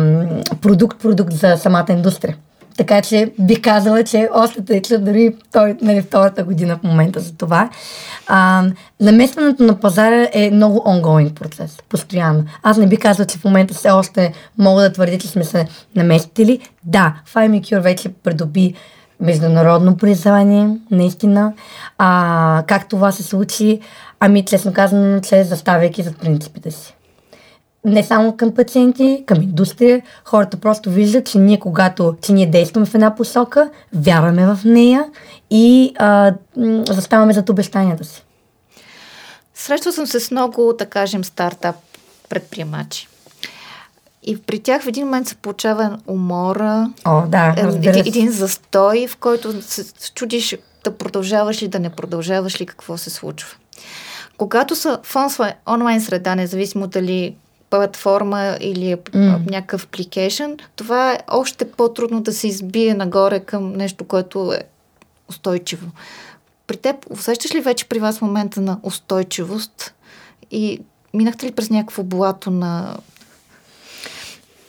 продукт, 0.62 1.03
продукт 1.03 1.33
за 1.33 1.57
самата 1.57 1.87
индустрия. 1.88 2.37
Така 2.79 3.03
че 3.03 3.33
бих 3.38 3.61
казала, 3.62 4.05
че 4.05 4.29
още 4.35 4.64
тече 4.64 4.99
дори 4.99 5.35
той, 5.53 5.77
нали, 5.83 6.03
втората 6.03 6.45
година 6.45 6.79
в 6.79 6.83
момента 6.83 7.21
за 7.21 7.37
това. 7.37 7.71
А, 8.27 8.64
наместването 9.01 9.62
на 9.62 9.81
пазара 9.81 10.29
е 10.33 10.51
много 10.51 10.79
ongoing 10.79 11.35
процес, 11.35 11.79
постоянно. 11.88 12.45
Аз 12.62 12.77
не 12.77 12.87
би 12.87 12.97
казала, 12.97 13.27
че 13.27 13.38
в 13.38 13.45
момента 13.45 13.75
все 13.75 13.91
още 13.91 14.33
мога 14.59 14.83
да 14.83 14.93
твърдя, 14.93 15.19
че 15.19 15.29
сме 15.29 15.45
се 15.45 15.67
наместили. 15.97 16.61
Да, 16.85 17.14
FiMeCure 17.35 17.81
вече 17.81 18.09
придоби 18.09 18.75
международно 19.21 19.97
признание, 19.97 20.69
наистина. 20.91 21.53
А, 21.99 22.62
как 22.67 22.88
това 22.88 23.12
се 23.12 23.23
случи? 23.23 23.81
Ами, 24.21 24.45
честно 24.45 24.73
казано, 24.73 25.21
че 25.21 25.45
заставяйки 25.45 26.03
за 26.03 26.12
принципите 26.12 26.71
си 26.71 26.97
не 27.85 28.03
само 28.03 28.37
към 28.37 28.55
пациенти, 28.55 29.25
към 29.27 29.43
индустрия. 29.43 30.03
Хората 30.25 30.57
просто 30.57 30.91
виждат, 30.91 31.27
че 31.27 31.38
ние 31.38 31.59
когато, 31.59 32.17
че 32.23 32.33
ние 32.33 32.47
действаме 32.47 32.87
в 32.87 32.95
една 32.95 33.14
посока, 33.14 33.71
вярваме 33.93 34.47
в 34.47 34.59
нея 34.64 35.05
и 35.51 35.95
а, 35.99 36.35
заставаме 36.87 37.33
зад 37.33 37.49
обещанията 37.49 38.05
си. 38.05 38.25
Срещал 39.55 39.93
съм 39.93 40.07
се 40.07 40.21
с 40.21 40.31
много, 40.31 40.73
да 40.79 40.87
кажем, 40.87 41.25
стартап 41.25 41.77
предприемачи. 42.29 43.09
И 44.23 44.43
при 44.43 44.59
тях 44.59 44.83
в 44.83 44.87
един 44.87 45.05
момент 45.05 45.29
се 45.29 45.35
получава 45.35 45.99
умора, 46.07 46.91
О, 47.05 47.23
да, 47.27 47.55
един, 47.57 47.95
един 47.95 48.31
застой, 48.31 49.07
в 49.07 49.17
който 49.17 49.62
се 49.62 49.85
чудиш 50.14 50.57
да 50.85 50.97
продължаваш 50.97 51.62
ли, 51.62 51.69
да 51.69 51.79
не 51.79 51.91
продължаваш 51.91 52.61
ли, 52.61 52.67
какво 52.67 52.99
се 52.99 53.11
случва. 53.11 53.57
Когато 54.37 54.77
са 54.77 55.01
в 55.03 55.17
онлайн 55.69 56.01
среда, 56.01 56.35
независимо 56.35 56.87
дали 56.87 57.37
платформа 57.70 58.57
или 58.61 58.96
mm. 58.96 59.50
някакъв 59.50 59.85
апликейшн, 59.85 60.50
това 60.76 61.12
е 61.12 61.18
още 61.28 61.70
по-трудно 61.70 62.20
да 62.20 62.33
се 62.33 62.48
избие 62.48 62.94
нагоре 62.94 63.40
към 63.40 63.72
нещо, 63.72 64.04
което 64.04 64.52
е 64.52 64.62
устойчиво. 65.28 65.87
При 66.66 66.76
теб 66.76 66.96
усещаш 67.11 67.54
ли 67.54 67.61
вече 67.61 67.88
при 67.88 67.98
вас 67.98 68.20
момента 68.20 68.61
на 68.61 68.78
устойчивост 68.83 69.94
и 70.50 70.81
минахте 71.14 71.46
ли 71.46 71.52
през 71.52 71.70
някакво 71.70 72.02
блато 72.02 72.50
на 72.50 72.96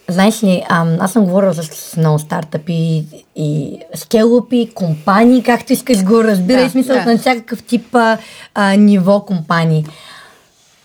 Знаеш 0.09 0.43
ли, 0.43 0.63
аз 0.69 1.11
съм 1.11 1.25
говорила 1.25 1.53
с 1.53 1.97
много 1.97 2.19
стартъпи 2.19 3.05
и 3.35 3.79
скелопи, 3.95 4.71
компании, 4.75 5.43
както 5.43 5.73
искаш 5.73 6.03
го 6.03 6.23
разбирай, 6.23 6.63
да, 6.63 6.69
смисъл 6.69 6.95
да. 6.95 7.05
на 7.05 7.17
всякакъв 7.17 7.63
тип 7.63 7.95
а, 7.95 8.75
ниво 8.77 9.25
компании. 9.25 9.85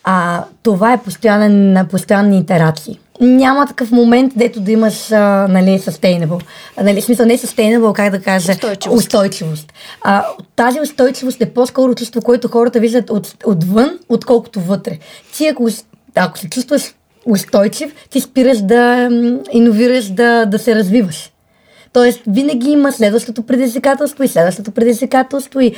А, 0.05 0.45
това 0.63 0.93
е 0.93 1.03
постоянен, 1.03 1.87
постоянни 1.91 2.39
итерации. 2.39 2.99
няма 3.21 3.67
такъв 3.67 3.91
момент, 3.91 4.33
дето 4.37 4.61
да 4.61 4.73
имаш 4.73 5.13
а, 5.13 5.47
нали, 5.51 5.79
sustainable. 5.79 6.43
Нали, 6.83 7.01
смисъл 7.01 7.27
не 7.27 7.39
sustainable, 7.39 7.93
как 7.93 8.11
да 8.11 8.21
кажа, 8.21 8.53
Устойчивост. 8.53 8.99
устойчивост. 8.99 9.73
А, 10.03 10.25
тази 10.57 10.81
устойчивост 10.81 11.41
е 11.41 11.51
по-скоро 11.51 11.95
чувство, 11.95 12.23
което 12.23 12.49
хората 12.49 12.81
виждат 12.81 13.11
от, 13.11 13.45
отвън, 13.47 13.99
отколкото 14.09 14.61
вътре. 14.61 14.99
Ти 15.37 15.47
ако, 15.47 15.69
ако 16.15 16.39
се 16.39 16.49
чувстваш 16.49 16.95
устойчив, 17.27 17.95
ти 18.11 18.21
спираш 18.21 18.59
да 18.59 19.09
иновираш, 19.53 20.11
да, 20.11 20.45
да 20.47 20.59
се 20.59 20.75
развиваш. 20.75 21.31
Тоест, 21.93 22.21
винаги 22.27 22.71
има 22.71 22.93
следващото 22.93 23.43
предизвикателство 23.43 24.23
и 24.23 24.29
следващото 24.29 24.71
предизвикателство 24.71 25.61
и 25.61 25.75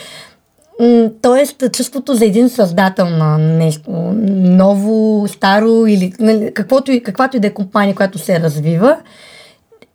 Тоест, 1.23 1.73
чувството 1.73 2.15
за 2.15 2.25
един 2.25 2.49
създател 2.49 3.09
на 3.09 3.39
нещо 3.39 3.91
ново, 4.27 5.29
старо 5.29 5.87
или 5.87 6.13
нали, 6.21 6.55
каквото 6.55 6.93
и, 6.93 7.03
каквато 7.03 7.37
и 7.37 7.41
да 7.41 7.47
е 7.47 7.55
компания, 7.55 7.95
която 7.95 8.19
се 8.19 8.41
развива, 8.41 8.97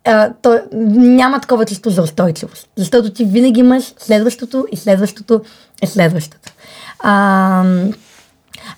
а, 0.04 0.32
то 0.42 0.60
няма 0.72 1.40
такова 1.40 1.64
чувство 1.64 1.90
за 1.90 2.02
устойчивост. 2.02 2.68
Защото 2.76 3.12
ти 3.12 3.24
винаги 3.24 3.60
имаш 3.60 3.94
следващото 3.98 4.66
и 4.72 4.76
следващото 4.76 5.40
и 5.82 5.86
следващото. 5.86 6.52
А, 6.98 7.64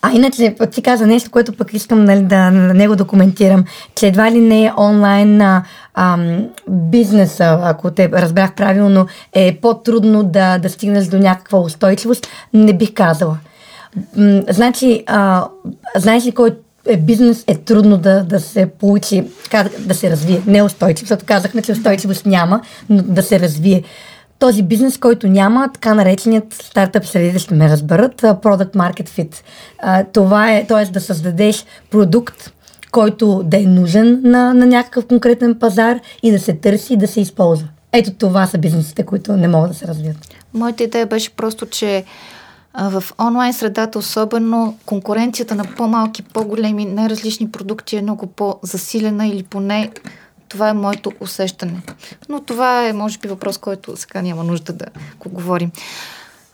а 0.02 0.12
иначе, 0.12 0.56
ти 0.70 0.82
каза 0.82 1.06
нещо, 1.06 1.30
което 1.30 1.52
пък 1.52 1.72
искам 1.72 2.04
нали, 2.04 2.22
да 2.22 2.50
на 2.50 2.74
него 2.74 2.96
да 2.96 3.04
коментирам, 3.04 3.64
че 3.94 4.06
едва 4.06 4.30
ли 4.30 4.40
не 4.40 4.64
е 4.64 4.72
онлайн 4.78 5.42
а, 5.42 5.62
бизнеса, 6.68 7.58
ако 7.62 7.90
те 7.90 8.08
разбрах 8.08 8.54
правилно, 8.54 9.06
е 9.32 9.58
по-трудно 9.62 10.22
да, 10.22 10.58
да 10.58 10.70
стигнеш 10.70 11.06
до 11.06 11.18
някаква 11.18 11.58
устойчивост. 11.58 12.26
Не 12.52 12.72
бих 12.72 12.94
казала. 12.94 13.38
М, 14.16 14.42
значи, 14.48 15.04
а, 15.06 15.48
знаеш 15.96 16.26
ли 16.26 16.32
кой 16.32 16.50
е 16.88 16.96
бизнес 16.96 17.44
е 17.46 17.54
трудно 17.54 17.96
да, 17.96 18.24
да 18.24 18.40
се 18.40 18.66
получи, 18.66 19.24
да 19.78 19.94
се 19.94 20.10
развие. 20.10 20.42
Не 20.46 20.62
устойчив, 20.62 21.08
защото 21.08 21.24
казахме, 21.26 21.62
че 21.62 21.72
устойчивост 21.72 22.26
няма, 22.26 22.60
но 22.88 23.02
да 23.02 23.22
се 23.22 23.40
развие. 23.40 23.82
Този 24.44 24.62
бизнес, 24.62 24.98
който 24.98 25.28
няма, 25.28 25.70
така 25.74 25.94
нареченият 25.94 26.54
стартъп 26.54 27.06
среди 27.06 27.38
ще 27.38 27.54
ме 27.54 27.68
разберат, 27.68 28.20
Product 28.20 28.72
Market 28.72 29.08
Fit. 29.08 29.34
Това 30.12 30.52
е, 30.52 30.66
т.е. 30.66 30.92
да 30.92 31.00
създадеш 31.00 31.64
продукт, 31.90 32.52
който 32.90 33.42
да 33.44 33.56
е 33.56 33.62
нужен 33.62 34.20
на, 34.24 34.54
на 34.54 34.66
някакъв 34.66 35.06
конкретен 35.06 35.58
пазар 35.58 36.00
и 36.22 36.30
да 36.30 36.38
се 36.38 36.52
търси 36.52 36.92
и 36.92 36.96
да 36.96 37.08
се 37.08 37.20
използва. 37.20 37.68
Ето 37.92 38.10
това 38.10 38.46
са 38.46 38.58
бизнесите, 38.58 39.02
които 39.02 39.36
не 39.36 39.48
могат 39.48 39.70
да 39.70 39.76
се 39.76 39.86
развият. 39.86 40.16
Моята 40.54 40.84
идея 40.84 41.06
беше 41.06 41.30
просто, 41.30 41.66
че 41.66 42.04
в 42.78 43.04
онлайн 43.20 43.52
средата 43.52 43.98
особено 43.98 44.76
конкуренцията 44.86 45.54
на 45.54 45.64
по-малки, 45.76 46.22
по-големи, 46.22 46.84
най-различни 46.84 47.50
продукти 47.50 47.96
е 47.96 48.02
много 48.02 48.26
по-засилена 48.26 49.26
или 49.26 49.42
поне 49.42 49.90
това 50.54 50.68
е 50.68 50.74
моето 50.74 51.12
усещане. 51.20 51.82
Но 52.28 52.40
това 52.40 52.86
е, 52.86 52.92
може 52.92 53.18
би, 53.18 53.28
въпрос, 53.28 53.58
който 53.58 53.96
сега 53.96 54.22
няма 54.22 54.44
нужда 54.44 54.72
да 54.72 54.86
го 55.20 55.28
говорим. 55.28 55.70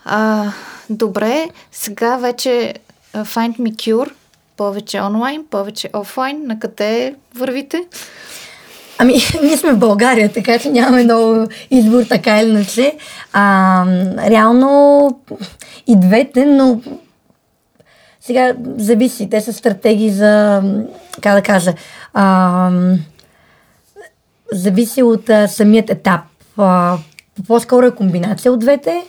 А, 0.05 0.53
добре, 0.91 1.49
сега 1.73 2.17
вече 2.17 2.75
Find 3.15 3.59
Me 3.59 3.75
Cure, 3.75 4.11
повече 4.57 5.01
онлайн, 5.01 5.45
повече 5.51 5.91
офлайн. 5.95 6.47
На 6.47 6.59
къде 6.59 7.15
вървите? 7.35 7.85
Ами, 8.99 9.13
ние 9.43 9.57
сме 9.57 9.73
в 9.73 9.79
България, 9.79 10.33
така 10.33 10.59
че 10.59 10.71
нямаме 10.71 11.05
много 11.05 11.47
избор, 11.71 12.03
така 12.03 12.41
или 12.41 12.51
иначе. 12.51 12.97
А, 13.33 13.85
реално 14.29 15.21
и 15.87 15.97
двете, 15.97 16.45
но 16.45 16.81
сега 18.21 18.55
зависи. 18.77 19.31
Те 19.31 19.41
са 19.41 19.53
стратегии 19.53 20.11
за, 20.11 20.63
как 21.21 21.35
да 21.35 21.43
кажа, 21.43 21.75
а, 22.15 22.71
зависи 24.53 25.03
от 25.03 25.31
а, 25.31 25.49
самият 25.49 25.91
етап. 25.91 26.21
А, 26.57 26.97
по-скоро 27.47 27.87
е 27.87 27.95
комбинация 27.95 28.53
от 28.53 28.61
двете. 28.61 29.03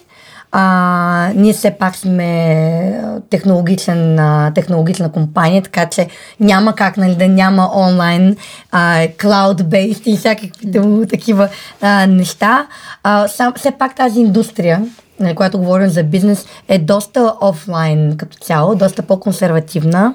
А, 0.52 1.32
ние 1.36 1.54
все 1.54 1.72
пак 1.72 1.96
сме 1.96 3.04
технологичен, 3.30 4.20
а, 4.20 4.52
технологична 4.56 5.12
компания, 5.12 5.62
така 5.62 5.90
че 5.90 6.08
няма 6.40 6.76
как 6.76 6.98
нали, 6.98 7.16
да 7.16 7.28
няма 7.28 7.72
онлайн, 7.76 8.38
а, 8.72 9.08
cloud-based 9.08 10.08
и 10.08 10.18
всякакви 10.18 11.08
такива 11.08 11.50
а, 11.82 12.08
неща. 12.08 12.68
А, 13.04 13.28
сам, 13.28 13.54
все 13.56 13.72
пак 13.72 13.96
тази 13.96 14.20
индустрия, 14.20 14.86
нали, 15.20 15.36
която 15.36 15.60
говорим 15.60 15.90
за 15.90 16.04
бизнес, 16.04 16.46
е 16.68 16.78
доста 16.78 17.34
офлайн 17.42 18.18
като 18.18 18.38
цяло, 18.38 18.76
доста 18.76 19.02
по-консервативна. 19.02 20.14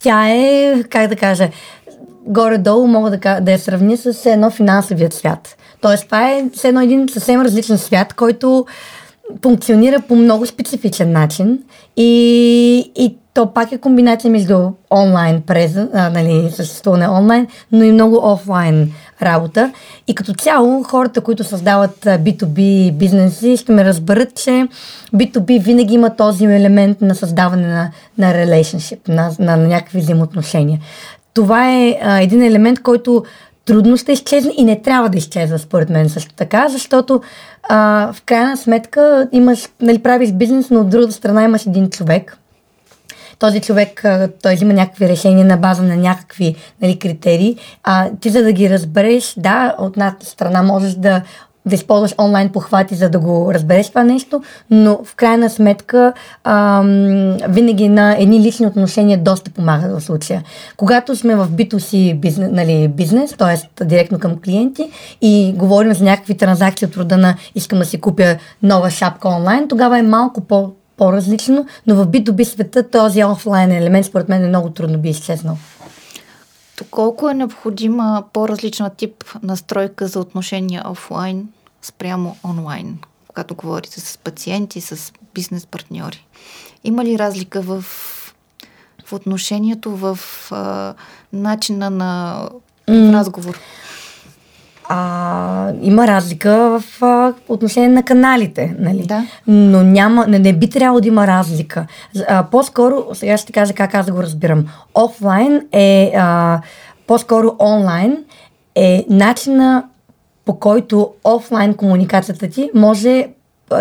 Тя 0.00 0.28
е, 0.28 0.82
как 0.90 1.08
да 1.08 1.16
кажа, 1.16 1.48
горе-долу 2.26 2.86
мога 2.86 3.10
да, 3.10 3.40
да 3.40 3.52
я 3.52 3.58
сравня 3.58 3.96
с 3.96 4.26
едно 4.26 4.50
финансовият 4.50 5.12
свят. 5.12 5.56
Тоест, 5.80 6.04
това 6.04 6.30
е 6.30 6.44
едно 6.64 6.80
един 6.80 7.08
съвсем 7.08 7.40
различен 7.40 7.78
свят, 7.78 8.14
който 8.14 8.66
функционира 9.42 10.00
по 10.00 10.16
много 10.16 10.46
специфичен 10.46 11.12
начин 11.12 11.58
и, 11.96 12.92
и 12.96 13.16
то 13.34 13.52
пак 13.52 13.72
е 13.72 13.78
комбинация 13.78 14.30
между 14.30 14.70
онлайн 14.90 15.42
презен, 15.42 15.90
а, 15.94 16.10
нали, 16.10 16.50
съществуване 16.50 17.08
онлайн, 17.08 17.46
но 17.72 17.84
и 17.84 17.92
много 17.92 18.20
офлайн 18.32 18.92
работа. 19.22 19.72
И 20.06 20.14
като 20.14 20.32
цяло 20.34 20.82
хората, 20.82 21.20
които 21.20 21.44
създават 21.44 22.06
а, 22.06 22.18
B2B 22.18 22.92
бизнеси, 22.92 23.56
ще 23.56 23.72
ме 23.72 23.84
разберат, 23.84 24.34
че 24.34 24.68
B2B 25.14 25.62
винаги 25.62 25.94
има 25.94 26.16
този 26.16 26.44
елемент 26.44 27.00
на 27.00 27.14
създаване 27.14 27.66
на, 27.66 27.90
на 28.18 28.34
relationship, 28.34 29.08
на, 29.08 29.30
на, 29.38 29.56
на 29.56 29.68
някакви 29.68 29.98
взаимоотношения. 29.98 30.80
Това 31.34 31.70
е 31.70 31.98
а, 32.02 32.20
един 32.20 32.42
елемент, 32.42 32.82
който 32.82 33.24
трудно 33.64 33.96
ще 33.96 34.12
изчезне 34.12 34.52
и 34.56 34.64
не 34.64 34.82
трябва 34.82 35.08
да 35.08 35.18
изчезва, 35.18 35.58
според 35.58 35.90
мен 35.90 36.08
също 36.08 36.34
така, 36.34 36.68
защото 36.68 37.22
а, 37.62 38.12
в 38.12 38.22
крайна 38.22 38.56
сметка 38.56 39.28
имаш, 39.32 39.68
нали, 39.80 39.98
правиш 39.98 40.32
бизнес, 40.32 40.70
но 40.70 40.80
от 40.80 40.88
другата 40.88 41.12
страна 41.12 41.44
имаш 41.44 41.66
един 41.66 41.90
човек. 41.90 42.38
Този 43.38 43.60
човек, 43.60 44.04
а, 44.04 44.28
той 44.42 44.54
взима 44.54 44.72
някакви 44.72 45.08
решения 45.08 45.46
на 45.46 45.56
база 45.56 45.82
на 45.82 45.96
някакви 45.96 46.56
нали, 46.82 46.98
критерии. 46.98 47.56
А, 47.84 48.10
ти 48.20 48.30
за 48.30 48.42
да 48.42 48.52
ги 48.52 48.70
разбереш, 48.70 49.34
да, 49.36 49.74
от 49.78 49.96
една 49.96 50.16
страна 50.20 50.62
можеш 50.62 50.94
да 50.94 51.22
да 51.66 51.74
използваш 51.74 52.14
онлайн 52.18 52.48
похвати, 52.48 52.94
за 52.94 53.08
да 53.08 53.18
го 53.18 53.54
разбереш 53.54 53.88
това 53.88 54.04
нещо, 54.04 54.42
но 54.70 55.00
в 55.04 55.14
крайна 55.14 55.50
сметка 55.50 56.12
ам, 56.44 57.36
винаги 57.48 57.88
на 57.88 58.16
едни 58.18 58.40
лични 58.40 58.66
отношения 58.66 59.18
доста 59.18 59.50
помагат 59.50 59.92
в 59.92 60.04
случая. 60.04 60.42
Когато 60.76 61.16
сме 61.16 61.36
в 61.36 61.48
B2C 61.50 62.14
бизнес, 62.14 62.50
нали, 62.52 62.88
бизнес 62.88 63.32
т.е. 63.32 63.84
директно 63.84 64.18
към 64.18 64.40
клиенти 64.40 64.90
и 65.20 65.54
говорим 65.56 65.94
за 65.94 66.04
някакви 66.04 66.36
транзакции 66.36 66.86
от 66.86 66.96
рода 66.96 67.16
на 67.16 67.34
искам 67.54 67.78
да 67.78 67.84
си 67.84 68.00
купя 68.00 68.36
нова 68.62 68.90
шапка 68.90 69.28
онлайн, 69.28 69.68
тогава 69.68 69.98
е 69.98 70.02
малко 70.02 70.40
по 70.40 70.72
по-различно, 70.96 71.66
но 71.86 71.94
в 71.94 72.06
B2B 72.06 72.44
света 72.44 72.90
този 72.90 73.24
офлайн 73.24 73.72
елемент 73.72 74.06
според 74.06 74.28
мен 74.28 74.44
е 74.44 74.48
много 74.48 74.70
трудно 74.70 74.98
би 74.98 75.08
изчезнал. 75.08 75.56
Доколко 76.78 77.28
е 77.28 77.34
необходима 77.34 78.24
по-различна 78.32 78.90
тип 78.90 79.24
настройка 79.42 80.08
за 80.08 80.20
отношения 80.20 80.90
офлайн 80.90 81.48
спрямо 81.82 82.36
онлайн, 82.44 82.98
когато 83.28 83.54
говорите 83.54 84.00
с 84.00 84.18
пациенти, 84.18 84.80
с 84.80 85.12
бизнес 85.34 85.66
партньори? 85.66 86.26
Има 86.84 87.04
ли 87.04 87.18
разлика 87.18 87.62
в, 87.62 87.84
в 89.06 89.12
отношението, 89.12 89.96
в 89.96 90.18
а, 90.50 90.94
начина 91.32 91.90
на 91.90 92.40
в 92.88 93.12
разговор? 93.12 93.58
А, 94.96 95.72
има 95.82 96.06
разлика 96.06 96.80
в 96.80 97.02
а, 97.02 97.32
отношение 97.48 97.88
на 97.88 98.02
каналите, 98.02 98.76
нали? 98.78 99.02
Да. 99.06 99.26
Но 99.46 99.82
няма, 99.82 100.26
не, 100.26 100.38
не 100.38 100.52
би 100.52 100.70
трябвало 100.70 101.00
да 101.00 101.08
има 101.08 101.26
разлика. 101.26 101.86
А, 102.28 102.42
по-скоро, 102.42 103.06
сега 103.12 103.36
ще 103.36 103.52
кажа 103.52 103.74
как 103.74 103.94
аз 103.94 104.06
да 104.06 104.12
го 104.12 104.22
разбирам. 104.22 104.66
Офлайн 104.94 105.62
е, 105.72 106.12
а, 106.16 106.60
по-скоро 107.06 107.56
онлайн 107.58 108.16
е 108.74 109.06
начина 109.10 109.84
по 110.44 110.58
който 110.58 111.10
офлайн 111.24 111.74
комуникацията 111.74 112.48
ти 112.48 112.70
може 112.74 113.26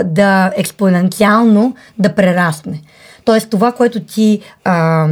да 0.04 0.52
експоненциално 0.56 1.76
да 2.00 2.16
прерасне. 2.16 2.82
Тоест 3.26 3.50
това, 3.50 3.72
което 3.72 4.00
ти 4.00 4.40
а, 4.64 5.08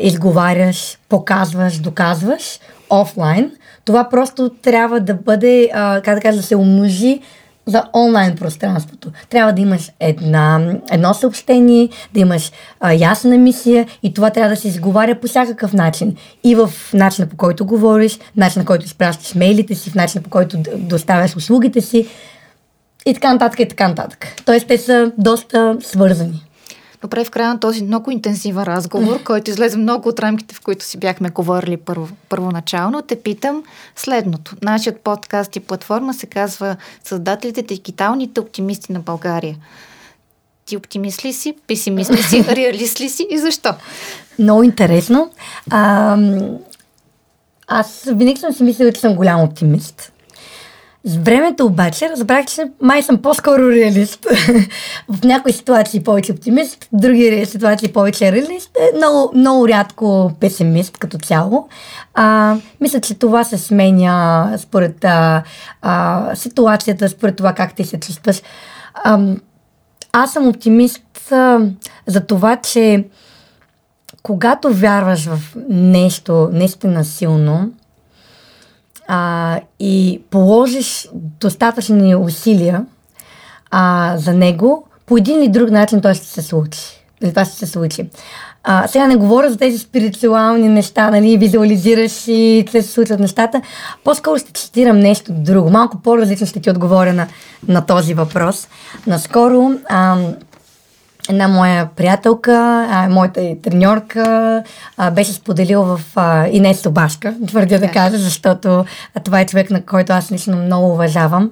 изговаряш, 0.00 0.98
показваш, 1.08 1.78
доказваш 1.78 2.58
офлайн, 2.90 3.50
това 3.84 4.08
просто 4.08 4.48
трябва 4.48 5.00
да 5.00 5.14
бъде, 5.14 5.70
а, 5.74 6.00
как 6.04 6.14
да 6.14 6.20
кажа, 6.20 6.36
да 6.36 6.42
се 6.42 6.56
умножи 6.56 7.20
за 7.66 7.84
онлайн 7.94 8.36
пространството. 8.36 9.12
Трябва 9.30 9.52
да 9.52 9.60
имаш 9.60 9.92
една, 10.00 10.74
едно 10.90 11.14
съобщение, 11.14 11.88
да 12.14 12.20
имаш 12.20 12.52
а, 12.80 12.92
ясна 12.92 13.38
мисия 13.38 13.86
и 14.02 14.14
това 14.14 14.30
трябва 14.30 14.50
да 14.50 14.56
се 14.56 14.68
изговаря 14.68 15.20
по 15.20 15.26
всякакъв 15.26 15.72
начин. 15.72 16.16
И 16.44 16.54
в 16.54 16.70
начина 16.94 17.28
по 17.28 17.36
който 17.36 17.66
говориш, 17.66 18.18
начина 18.36 18.64
по 18.64 18.66
който 18.66 18.84
изпращаш 18.84 19.34
мейлите 19.34 19.74
си, 19.74 19.90
в 19.90 19.94
начина 19.94 20.22
по 20.22 20.30
който 20.30 20.56
доставяш 20.76 21.36
услугите 21.36 21.80
си 21.80 22.06
и 23.06 23.14
така 23.14 23.32
нататък 23.32 23.60
и 23.60 23.68
така 23.68 23.88
нататък. 23.88 24.26
Тоест 24.44 24.66
те 24.66 24.78
са 24.78 25.12
доста 25.18 25.76
свързани. 25.80 26.42
Добре, 27.02 27.24
в 27.24 27.30
края 27.30 27.48
на 27.48 27.60
този 27.60 27.84
много 27.84 28.10
интенсивен 28.10 28.64
разговор, 28.64 29.22
който 29.22 29.50
излезе 29.50 29.76
много 29.76 30.08
от 30.08 30.20
рамките, 30.20 30.54
в 30.54 30.60
които 30.60 30.84
си 30.84 30.98
бяхме 30.98 31.30
говорили 31.30 31.76
първо, 31.76 32.08
първоначално, 32.28 33.02
те 33.02 33.22
питам 33.22 33.62
следното. 33.96 34.56
Нашият 34.62 35.00
подкаст 35.00 35.56
и 35.56 35.60
платформа 35.60 36.14
се 36.14 36.26
казва 36.26 36.76
Създателите 37.04 37.62
дигиталните 37.62 38.40
оптимисти 38.40 38.92
на 38.92 39.00
България. 39.00 39.56
Ти 40.66 40.76
оптимист 40.76 41.24
ли 41.24 41.32
си, 41.32 41.54
песимист 41.66 42.10
ли 42.10 42.22
си, 42.22 42.44
реалист 42.48 43.00
ли 43.00 43.08
си 43.08 43.26
и 43.30 43.38
защо? 43.38 43.74
Много 44.38 44.62
интересно. 44.62 45.30
А, 45.70 46.16
аз 47.66 48.02
винаги 48.12 48.40
съм 48.40 48.52
си 48.52 48.62
мислила, 48.62 48.92
че 48.92 49.00
съм 49.00 49.14
голям 49.14 49.40
оптимист. 49.40 50.11
С 51.04 51.16
времето 51.16 51.66
обаче 51.66 52.08
разбрах, 52.10 52.46
че 52.46 52.70
май 52.80 53.02
съм 53.02 53.22
по-скоро 53.22 53.70
реалист. 53.70 54.26
в 55.08 55.24
някои 55.24 55.52
ситуации 55.52 56.02
повече 56.02 56.32
оптимист, 56.32 56.84
в 56.84 56.88
други 56.92 57.46
ситуации 57.46 57.92
повече 57.92 58.32
реалист. 58.32 58.70
Е 58.80 58.96
много, 58.96 59.32
много 59.34 59.68
рядко 59.68 60.32
песимист 60.40 60.98
като 60.98 61.18
цяло. 61.18 61.68
А, 62.14 62.56
мисля, 62.80 63.00
че 63.00 63.18
това 63.18 63.44
се 63.44 63.58
сменя 63.58 64.54
според 64.58 65.04
а, 65.04 65.42
а, 65.82 66.30
ситуацията, 66.34 67.08
според 67.08 67.36
това 67.36 67.52
как 67.52 67.74
ти 67.74 67.84
се 67.84 68.00
чувстваш. 68.00 68.42
А, 68.94 69.20
аз 70.12 70.32
съм 70.32 70.48
оптимист 70.48 71.32
а, 71.32 71.60
за 72.06 72.20
това, 72.20 72.56
че 72.56 73.04
когато 74.22 74.74
вярваш 74.74 75.26
в 75.26 75.40
нещо 75.68 76.48
наистина 76.52 77.04
силно 77.04 77.72
а, 79.08 79.60
и 79.80 80.22
положиш 80.30 81.08
достатъчни 81.40 82.16
усилия 82.16 82.84
а, 83.70 84.14
за 84.16 84.32
него, 84.32 84.86
по 85.06 85.16
един 85.16 85.42
или 85.42 85.48
друг 85.48 85.70
начин 85.70 86.00
той 86.00 86.14
ще 86.14 86.26
се 86.26 86.42
случи. 86.42 86.80
Това 87.30 87.44
ще 87.44 87.54
се 87.54 87.66
случи. 87.66 88.06
А, 88.64 88.88
сега 88.88 89.06
не 89.06 89.16
говоря 89.16 89.50
за 89.50 89.58
тези 89.58 89.78
спиритуални 89.78 90.68
неща, 90.68 91.10
нали, 91.10 91.36
визуализираш 91.36 92.28
и 92.28 92.64
се 92.70 92.82
случват 92.82 93.20
нещата. 93.20 93.62
По-скоро 94.04 94.38
ще 94.38 94.52
цитирам 94.52 94.98
нещо 94.98 95.32
друго. 95.32 95.70
Малко 95.70 95.98
по-различно 96.02 96.46
ще 96.46 96.60
ти 96.60 96.70
отговоря 96.70 97.12
на, 97.12 97.26
на 97.68 97.86
този 97.86 98.14
въпрос. 98.14 98.68
Наскоро 99.06 99.70
ам, 99.88 100.34
една 101.28 101.48
моя 101.48 101.88
приятелка, 101.96 102.86
а, 102.90 103.08
моята 103.08 103.40
и 103.40 103.62
треньорка, 103.62 104.62
а, 104.96 105.10
беше 105.10 105.32
споделила 105.32 105.96
в 105.96 106.00
а, 106.16 106.48
Инес 106.48 106.80
Собашка, 106.80 107.34
твърдя 107.46 107.78
да 107.78 107.88
кажа, 107.88 108.18
защото 108.18 108.84
а, 109.14 109.20
това 109.24 109.40
е 109.40 109.46
човек, 109.46 109.70
на 109.70 109.82
който 109.82 110.12
аз 110.12 110.32
лично 110.32 110.56
много 110.56 110.92
уважавам. 110.92 111.50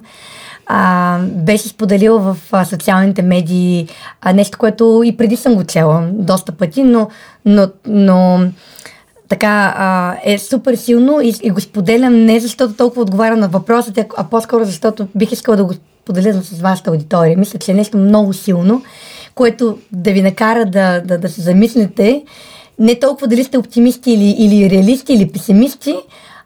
А, 0.65 1.19
беше 1.19 1.67
споделила 1.67 2.19
в 2.19 2.37
а, 2.51 2.65
социалните 2.65 3.21
медии 3.21 3.87
а, 4.21 4.33
нещо, 4.33 4.57
което 4.57 5.01
и 5.05 5.17
преди 5.17 5.35
съм 5.35 5.55
го 5.55 5.63
чела 5.63 6.07
доста 6.13 6.51
пъти, 6.51 6.83
но, 6.83 7.09
но, 7.45 7.67
но 7.87 8.39
така 9.29 9.73
а, 9.77 10.15
е 10.23 10.37
супер 10.37 10.75
силно 10.75 11.21
и, 11.21 11.33
и 11.43 11.49
го 11.49 11.61
споделям 11.61 12.25
не 12.25 12.39
защото 12.39 12.73
толкова 12.73 13.01
отговаря 13.01 13.37
на 13.37 13.47
въпросите, 13.47 14.07
а 14.17 14.23
по-скоро 14.23 14.65
защото 14.65 15.07
бих 15.15 15.31
искала 15.31 15.57
да 15.57 15.63
го 15.63 15.73
споделя 16.03 16.33
с 16.33 16.59
вашата 16.59 16.89
аудитория. 16.89 17.37
Мисля, 17.37 17.59
че 17.59 17.71
е 17.71 17.75
нещо 17.75 17.97
много 17.97 18.33
силно 18.33 18.81
което 19.35 19.77
да 19.91 20.11
ви 20.11 20.21
накара 20.21 20.65
да, 20.65 21.01
да, 21.05 21.17
да 21.17 21.29
се 21.29 21.41
замислите 21.41 22.23
не 22.79 22.99
толкова 22.99 23.27
дали 23.27 23.43
сте 23.43 23.57
оптимисти 23.57 24.11
или, 24.11 24.35
или 24.37 24.69
реалисти 24.69 25.13
или 25.13 25.31
песимисти, 25.31 25.95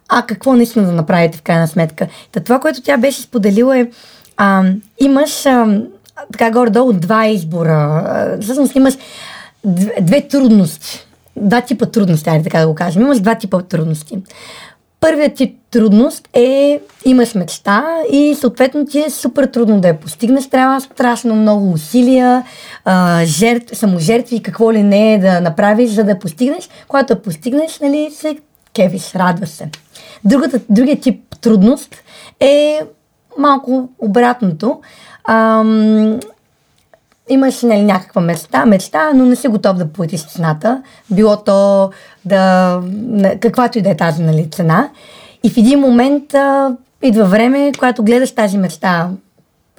а 0.10 0.26
какво 0.26 0.56
наистина 0.56 0.86
да 0.86 0.92
направите 0.92 1.38
в 1.38 1.42
крайна 1.42 1.68
сметка. 1.68 2.08
Та 2.32 2.40
това, 2.40 2.60
което 2.60 2.82
тя 2.82 2.98
беше 2.98 3.22
споделила 3.22 3.80
е, 3.80 3.88
а, 4.38 4.64
имаш 5.00 5.46
а, 5.46 5.82
така 6.32 6.52
горе-долу 6.52 6.94
два 6.94 7.28
избора. 7.28 8.38
Всъщност 8.42 8.76
имаш 8.76 8.98
две, 9.66 9.94
две 10.02 10.28
трудности. 10.28 11.08
Два 11.36 11.62
типа 11.62 11.86
трудности, 11.86 12.30
айде 12.30 12.44
така 12.44 12.60
да 12.60 12.68
го 12.68 12.76
кажем. 12.76 13.02
Имаш 13.02 13.20
два 13.20 13.36
типа 13.36 13.62
трудности. 13.62 14.18
Първият 15.06 15.34
ти 15.34 15.56
трудност 15.72 16.30
е, 16.34 16.80
имаш 17.06 17.36
мечта 17.36 17.98
и 18.12 18.36
съответно 18.40 18.86
ти 18.86 19.00
е 19.00 19.10
супер 19.10 19.46
трудно 19.46 19.82
да 19.82 19.88
я 19.88 20.00
постигнеш. 20.00 20.50
Трябва 20.50 20.82
страшно 20.82 21.36
много 21.36 21.72
усилия, 21.72 22.44
а, 22.86 23.26
жертв, 23.26 23.78
саможертви, 23.78 24.44
какво 24.44 24.74
ли 24.74 24.84
не 24.84 25.14
е 25.14 25.18
да 25.18 25.42
направиш, 25.42 25.90
за 25.90 26.04
да 26.04 26.20
постигнеш. 26.20 26.70
Когато 26.88 27.14
я 27.14 27.22
постигнеш, 27.22 27.80
нали, 27.80 28.10
се 28.12 28.38
кевиш, 28.74 29.16
радваш 29.16 29.50
се. 29.50 29.70
Другата, 30.24 30.60
другия 30.70 31.00
тип 31.00 31.36
трудност 31.42 31.96
е 32.40 32.80
малко 33.38 33.90
обратното. 34.00 34.82
Ам, 35.24 36.20
имаш 37.30 37.62
нали, 37.62 37.84
някаква 37.84 38.22
мечта, 38.22 38.66
мечта, 38.66 39.12
но 39.14 39.26
не 39.26 39.36
си 39.36 39.48
готов 39.48 39.78
да 39.78 39.88
платиш 39.88 40.28
цената. 40.28 40.84
Било 41.12 41.38
то 41.38 41.92
да, 42.26 42.82
каквато 43.40 43.78
и 43.78 43.82
да 43.82 43.90
е 43.90 43.98
тази 43.98 44.24
нали, 44.24 44.50
цена. 44.52 44.90
И 45.44 45.50
в 45.50 45.58
един 45.58 45.80
момент 45.80 46.34
а, 46.34 46.76
идва 47.02 47.26
време, 47.26 47.72
когато 47.78 48.04
гледаш 48.04 48.32
тази 48.32 48.58
мечта 48.58 49.10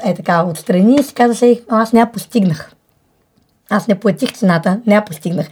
е 0.05 0.15
така 0.15 0.45
отстрани 0.45 0.97
и 1.01 1.03
си 1.03 1.15
казваш, 1.15 1.43
ей, 1.43 1.63
аз 1.69 1.93
не 1.93 2.01
я 2.01 2.13
постигнах. 2.13 2.73
Аз 3.71 3.89
не 3.89 3.95
платих 3.95 4.33
цената, 4.33 4.81
не 4.87 4.95
я 4.95 5.05
постигнах. 5.05 5.47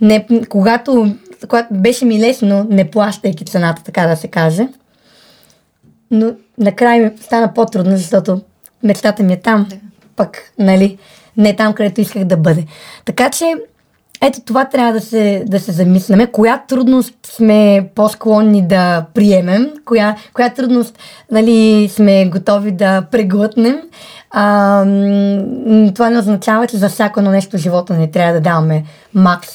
Не, 0.00 0.26
когато, 0.48 1.14
когато 1.48 1.74
беше 1.74 2.04
ми 2.04 2.20
лесно, 2.20 2.66
не 2.70 2.90
плащайки 2.90 3.44
цената, 3.44 3.82
така 3.82 4.06
да 4.06 4.16
се 4.16 4.28
каже, 4.28 4.68
но 6.10 6.32
накрая 6.58 7.02
ми 7.02 7.10
стана 7.20 7.54
по-трудно, 7.54 7.96
защото 7.96 8.40
мечтата 8.82 9.22
ми 9.22 9.32
е 9.32 9.40
там. 9.40 9.66
Да. 9.70 9.76
Пък, 10.16 10.52
нали, 10.58 10.98
не 11.36 11.56
там, 11.56 11.72
където 11.72 12.00
исках 12.00 12.24
да 12.24 12.36
бъде. 12.36 12.64
Така 13.04 13.30
че, 13.30 13.54
ето 14.22 14.40
това 14.40 14.64
трябва 14.64 14.92
да 14.92 15.00
се, 15.00 15.44
да 15.46 15.60
се 15.60 15.72
замисляме. 15.72 16.26
Коя 16.26 16.62
трудност 16.68 17.14
сме 17.26 17.90
по-склонни 17.94 18.68
да 18.68 19.06
приемем, 19.14 19.70
коя, 19.84 20.16
коя 20.34 20.50
трудност 20.50 20.98
нали, 21.30 21.88
сме 21.88 22.26
готови 22.26 22.72
да 22.72 23.02
преглътнем. 23.10 23.76
А, 24.30 24.84
това 25.94 26.10
не 26.10 26.18
означава, 26.18 26.66
че 26.66 26.76
за 26.76 26.88
всяко 26.88 27.20
едно 27.20 27.30
нещо 27.30 27.56
в 27.56 27.60
живота 27.60 27.94
не 27.94 28.10
трябва 28.10 28.32
да 28.32 28.40
даваме 28.40 28.84
макс 29.14 29.48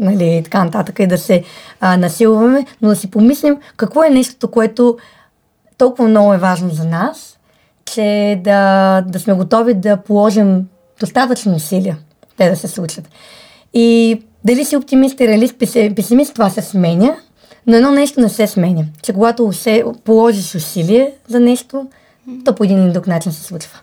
нали, 0.00 0.40
така 0.44 0.64
нататък 0.64 0.98
и 0.98 1.06
да 1.06 1.18
се 1.18 1.42
а, 1.80 1.96
насилваме, 1.96 2.66
но 2.82 2.88
да 2.88 2.96
си 2.96 3.10
помислим 3.10 3.56
какво 3.76 4.04
е 4.04 4.10
нещото, 4.10 4.50
което 4.50 4.98
толкова 5.78 6.08
много 6.08 6.34
е 6.34 6.38
важно 6.38 6.70
за 6.70 6.84
нас, 6.84 7.38
че 7.84 8.40
да, 8.44 9.00
да 9.00 9.20
сме 9.20 9.34
готови 9.34 9.74
да 9.74 9.96
положим 9.96 10.64
достатъчно 11.00 11.54
усилия 11.54 11.98
те 12.36 12.50
да 12.50 12.56
се 12.56 12.68
случат. 12.68 13.08
И 13.74 14.20
дали 14.44 14.64
си 14.64 14.76
оптимист 14.76 15.20
и 15.20 15.28
реалист, 15.28 15.58
песимист, 15.96 16.34
това 16.34 16.50
се 16.50 16.62
сменя, 16.62 17.16
но 17.66 17.76
едно 17.76 17.90
нещо 17.90 18.20
не 18.20 18.28
се 18.28 18.46
сменя. 18.46 18.84
Че 19.02 19.12
когато 19.12 19.52
се 19.52 19.84
положиш 20.04 20.54
усилие 20.54 21.12
за 21.28 21.40
нещо, 21.40 21.86
то 22.44 22.54
по 22.54 22.64
един 22.64 22.84
или 22.84 22.92
друг 22.92 23.06
начин 23.06 23.32
се 23.32 23.42
случва. 23.42 23.78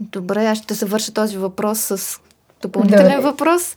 Добре, 0.00 0.46
аз 0.46 0.58
ще 0.58 0.74
завърша 0.74 1.12
този 1.12 1.36
въпрос 1.36 1.78
с 1.78 2.18
допълнителен 2.62 3.16
Добре. 3.16 3.20
въпрос. 3.20 3.76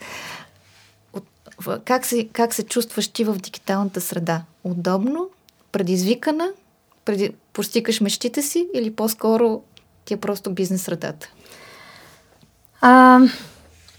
Как 1.86 2.06
се, 2.06 2.28
как 2.34 2.54
се 2.54 2.64
чувстваш 2.64 3.08
ти 3.08 3.24
в 3.24 3.34
дигиталната 3.34 4.02
среда? 4.02 4.42
Удобно? 4.64 5.30
Предизвикана? 5.72 6.50
Преди, 7.06 7.32
постигаш 7.54 8.02
мечтите 8.02 8.42
си 8.42 8.68
или 8.74 8.92
по-скоро 8.92 9.62
ти 10.06 10.14
е 10.14 10.18
просто 10.18 10.52
бизнес 10.52 10.82
средата? 10.82 11.30
А, 12.82 13.20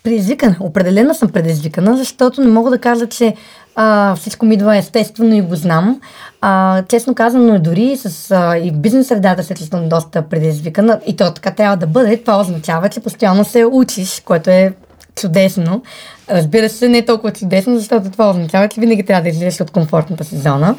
предизвикана. 0.03 0.57
Определено 0.61 1.15
съм 1.15 1.29
предизвикана, 1.29 1.97
защото 1.97 2.41
не 2.41 2.51
мога 2.51 2.71
да 2.71 2.79
кажа, 2.79 3.07
че 3.07 3.35
а, 3.77 4.15
всичко 4.17 4.47
ми 4.47 4.55
идва 4.55 4.77
естествено 4.77 5.35
и 5.35 5.41
го 5.41 5.57
знам. 5.57 6.01
А, 6.41 6.83
честно 6.83 7.15
казано, 7.15 7.59
дори 7.59 7.97
с 7.97 8.31
а, 8.31 8.57
и 8.57 8.73
бизнес 8.73 9.07
средата 9.07 9.43
се 9.43 9.55
чувствам 9.55 9.89
доста 9.89 10.23
предизвикана 10.23 11.01
и 11.07 11.17
то 11.17 11.33
така 11.33 11.51
трябва 11.51 11.77
да 11.77 11.87
бъде. 11.87 12.17
Това 12.17 12.41
означава, 12.41 12.89
че 12.89 13.01
постоянно 13.01 13.45
се 13.45 13.65
учиш, 13.65 14.23
което 14.25 14.51
е 14.51 14.73
чудесно. 15.15 15.83
Разбира 16.31 16.69
се, 16.69 16.89
не 16.89 16.99
е 16.99 17.05
толкова 17.05 17.33
чудесно, 17.33 17.79
защото 17.79 18.11
това 18.11 18.31
означава, 18.31 18.69
че 18.69 18.81
винаги 18.81 19.03
трябва 19.03 19.23
да 19.23 19.29
излезеш 19.29 19.61
от 19.61 19.71
комфортната 19.71 20.25
си 20.25 20.37
зона. 20.37 20.77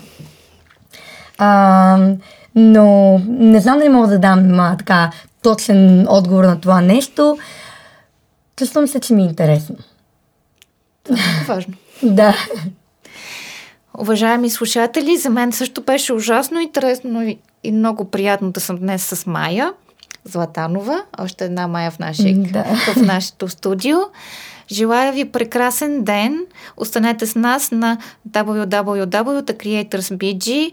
А, 1.37 1.97
но 2.55 3.19
не 3.27 3.59
знам 3.59 3.77
дали 3.77 3.89
мога 3.89 4.07
да 4.07 4.19
дам 4.19 4.59
а, 4.59 4.75
така 4.77 5.11
точен 5.41 6.05
отговор 6.09 6.43
на 6.43 6.61
това 6.61 6.81
нещо. 6.81 7.37
Чувствам 8.59 8.87
се, 8.87 8.99
че 8.99 9.13
ми 9.13 9.21
е 9.21 9.25
интересно. 9.25 9.75
Това 11.03 11.19
е 11.19 11.45
важно. 11.47 11.73
да. 12.03 12.35
Уважаеми 13.99 14.49
слушатели, 14.49 15.17
за 15.17 15.29
мен 15.29 15.51
също 15.51 15.81
беше 15.81 16.13
ужасно 16.13 16.59
интересно 16.59 17.35
и 17.63 17.71
много 17.71 18.05
приятно 18.05 18.51
да 18.51 18.59
съм 18.59 18.77
днес 18.77 19.03
с 19.03 19.25
Майя 19.25 19.73
Златанова, 20.25 21.03
още 21.19 21.45
една 21.45 21.67
Майя 21.67 21.91
в, 21.91 21.99
наши, 21.99 22.33
да. 22.33 22.63
в 22.93 22.95
нашето 22.95 23.47
студио. 23.47 23.97
Желая 24.71 25.13
ви 25.13 25.25
прекрасен 25.25 26.03
ден. 26.03 26.45
Останете 26.77 27.25
с 27.25 27.35
нас 27.35 27.71
на 27.71 27.97
www.creatorsbg 28.29 30.71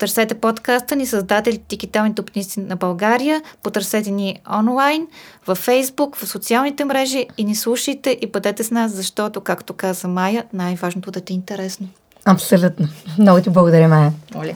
Търсете 0.00 0.34
подкаста 0.34 0.96
ни, 0.96 1.06
създателите 1.06 1.64
Дигиталните 1.68 2.20
оптимисти 2.20 2.60
на 2.60 2.76
България. 2.76 3.42
Потърсете 3.62 4.10
ни 4.10 4.40
онлайн, 4.58 5.06
във 5.46 5.58
Фейсбук, 5.58 6.16
в 6.16 6.26
социалните 6.26 6.84
мрежи 6.84 7.26
и 7.38 7.44
ни 7.44 7.54
слушайте 7.54 8.18
и 8.20 8.26
бъдете 8.26 8.64
с 8.64 8.70
нас, 8.70 8.92
защото, 8.92 9.40
както 9.40 9.72
каза 9.72 10.08
Майя, 10.08 10.44
най-важното 10.52 11.10
да 11.10 11.20
ти 11.20 11.32
е 11.32 11.36
интересно. 11.36 11.88
Абсолютно. 12.24 12.88
Много 13.18 13.42
ти 13.42 13.50
благодаря, 13.50 13.88
Майя. 13.88 14.12
Оля. 14.34 14.54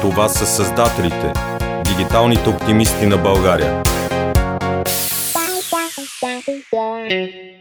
Това 0.00 0.28
са 0.28 0.46
създателите, 0.46 1.32
дигиталните 1.84 2.48
оптимисти 2.48 3.06
на 3.06 3.16
България. 3.16 3.82
Bye. 6.72 7.59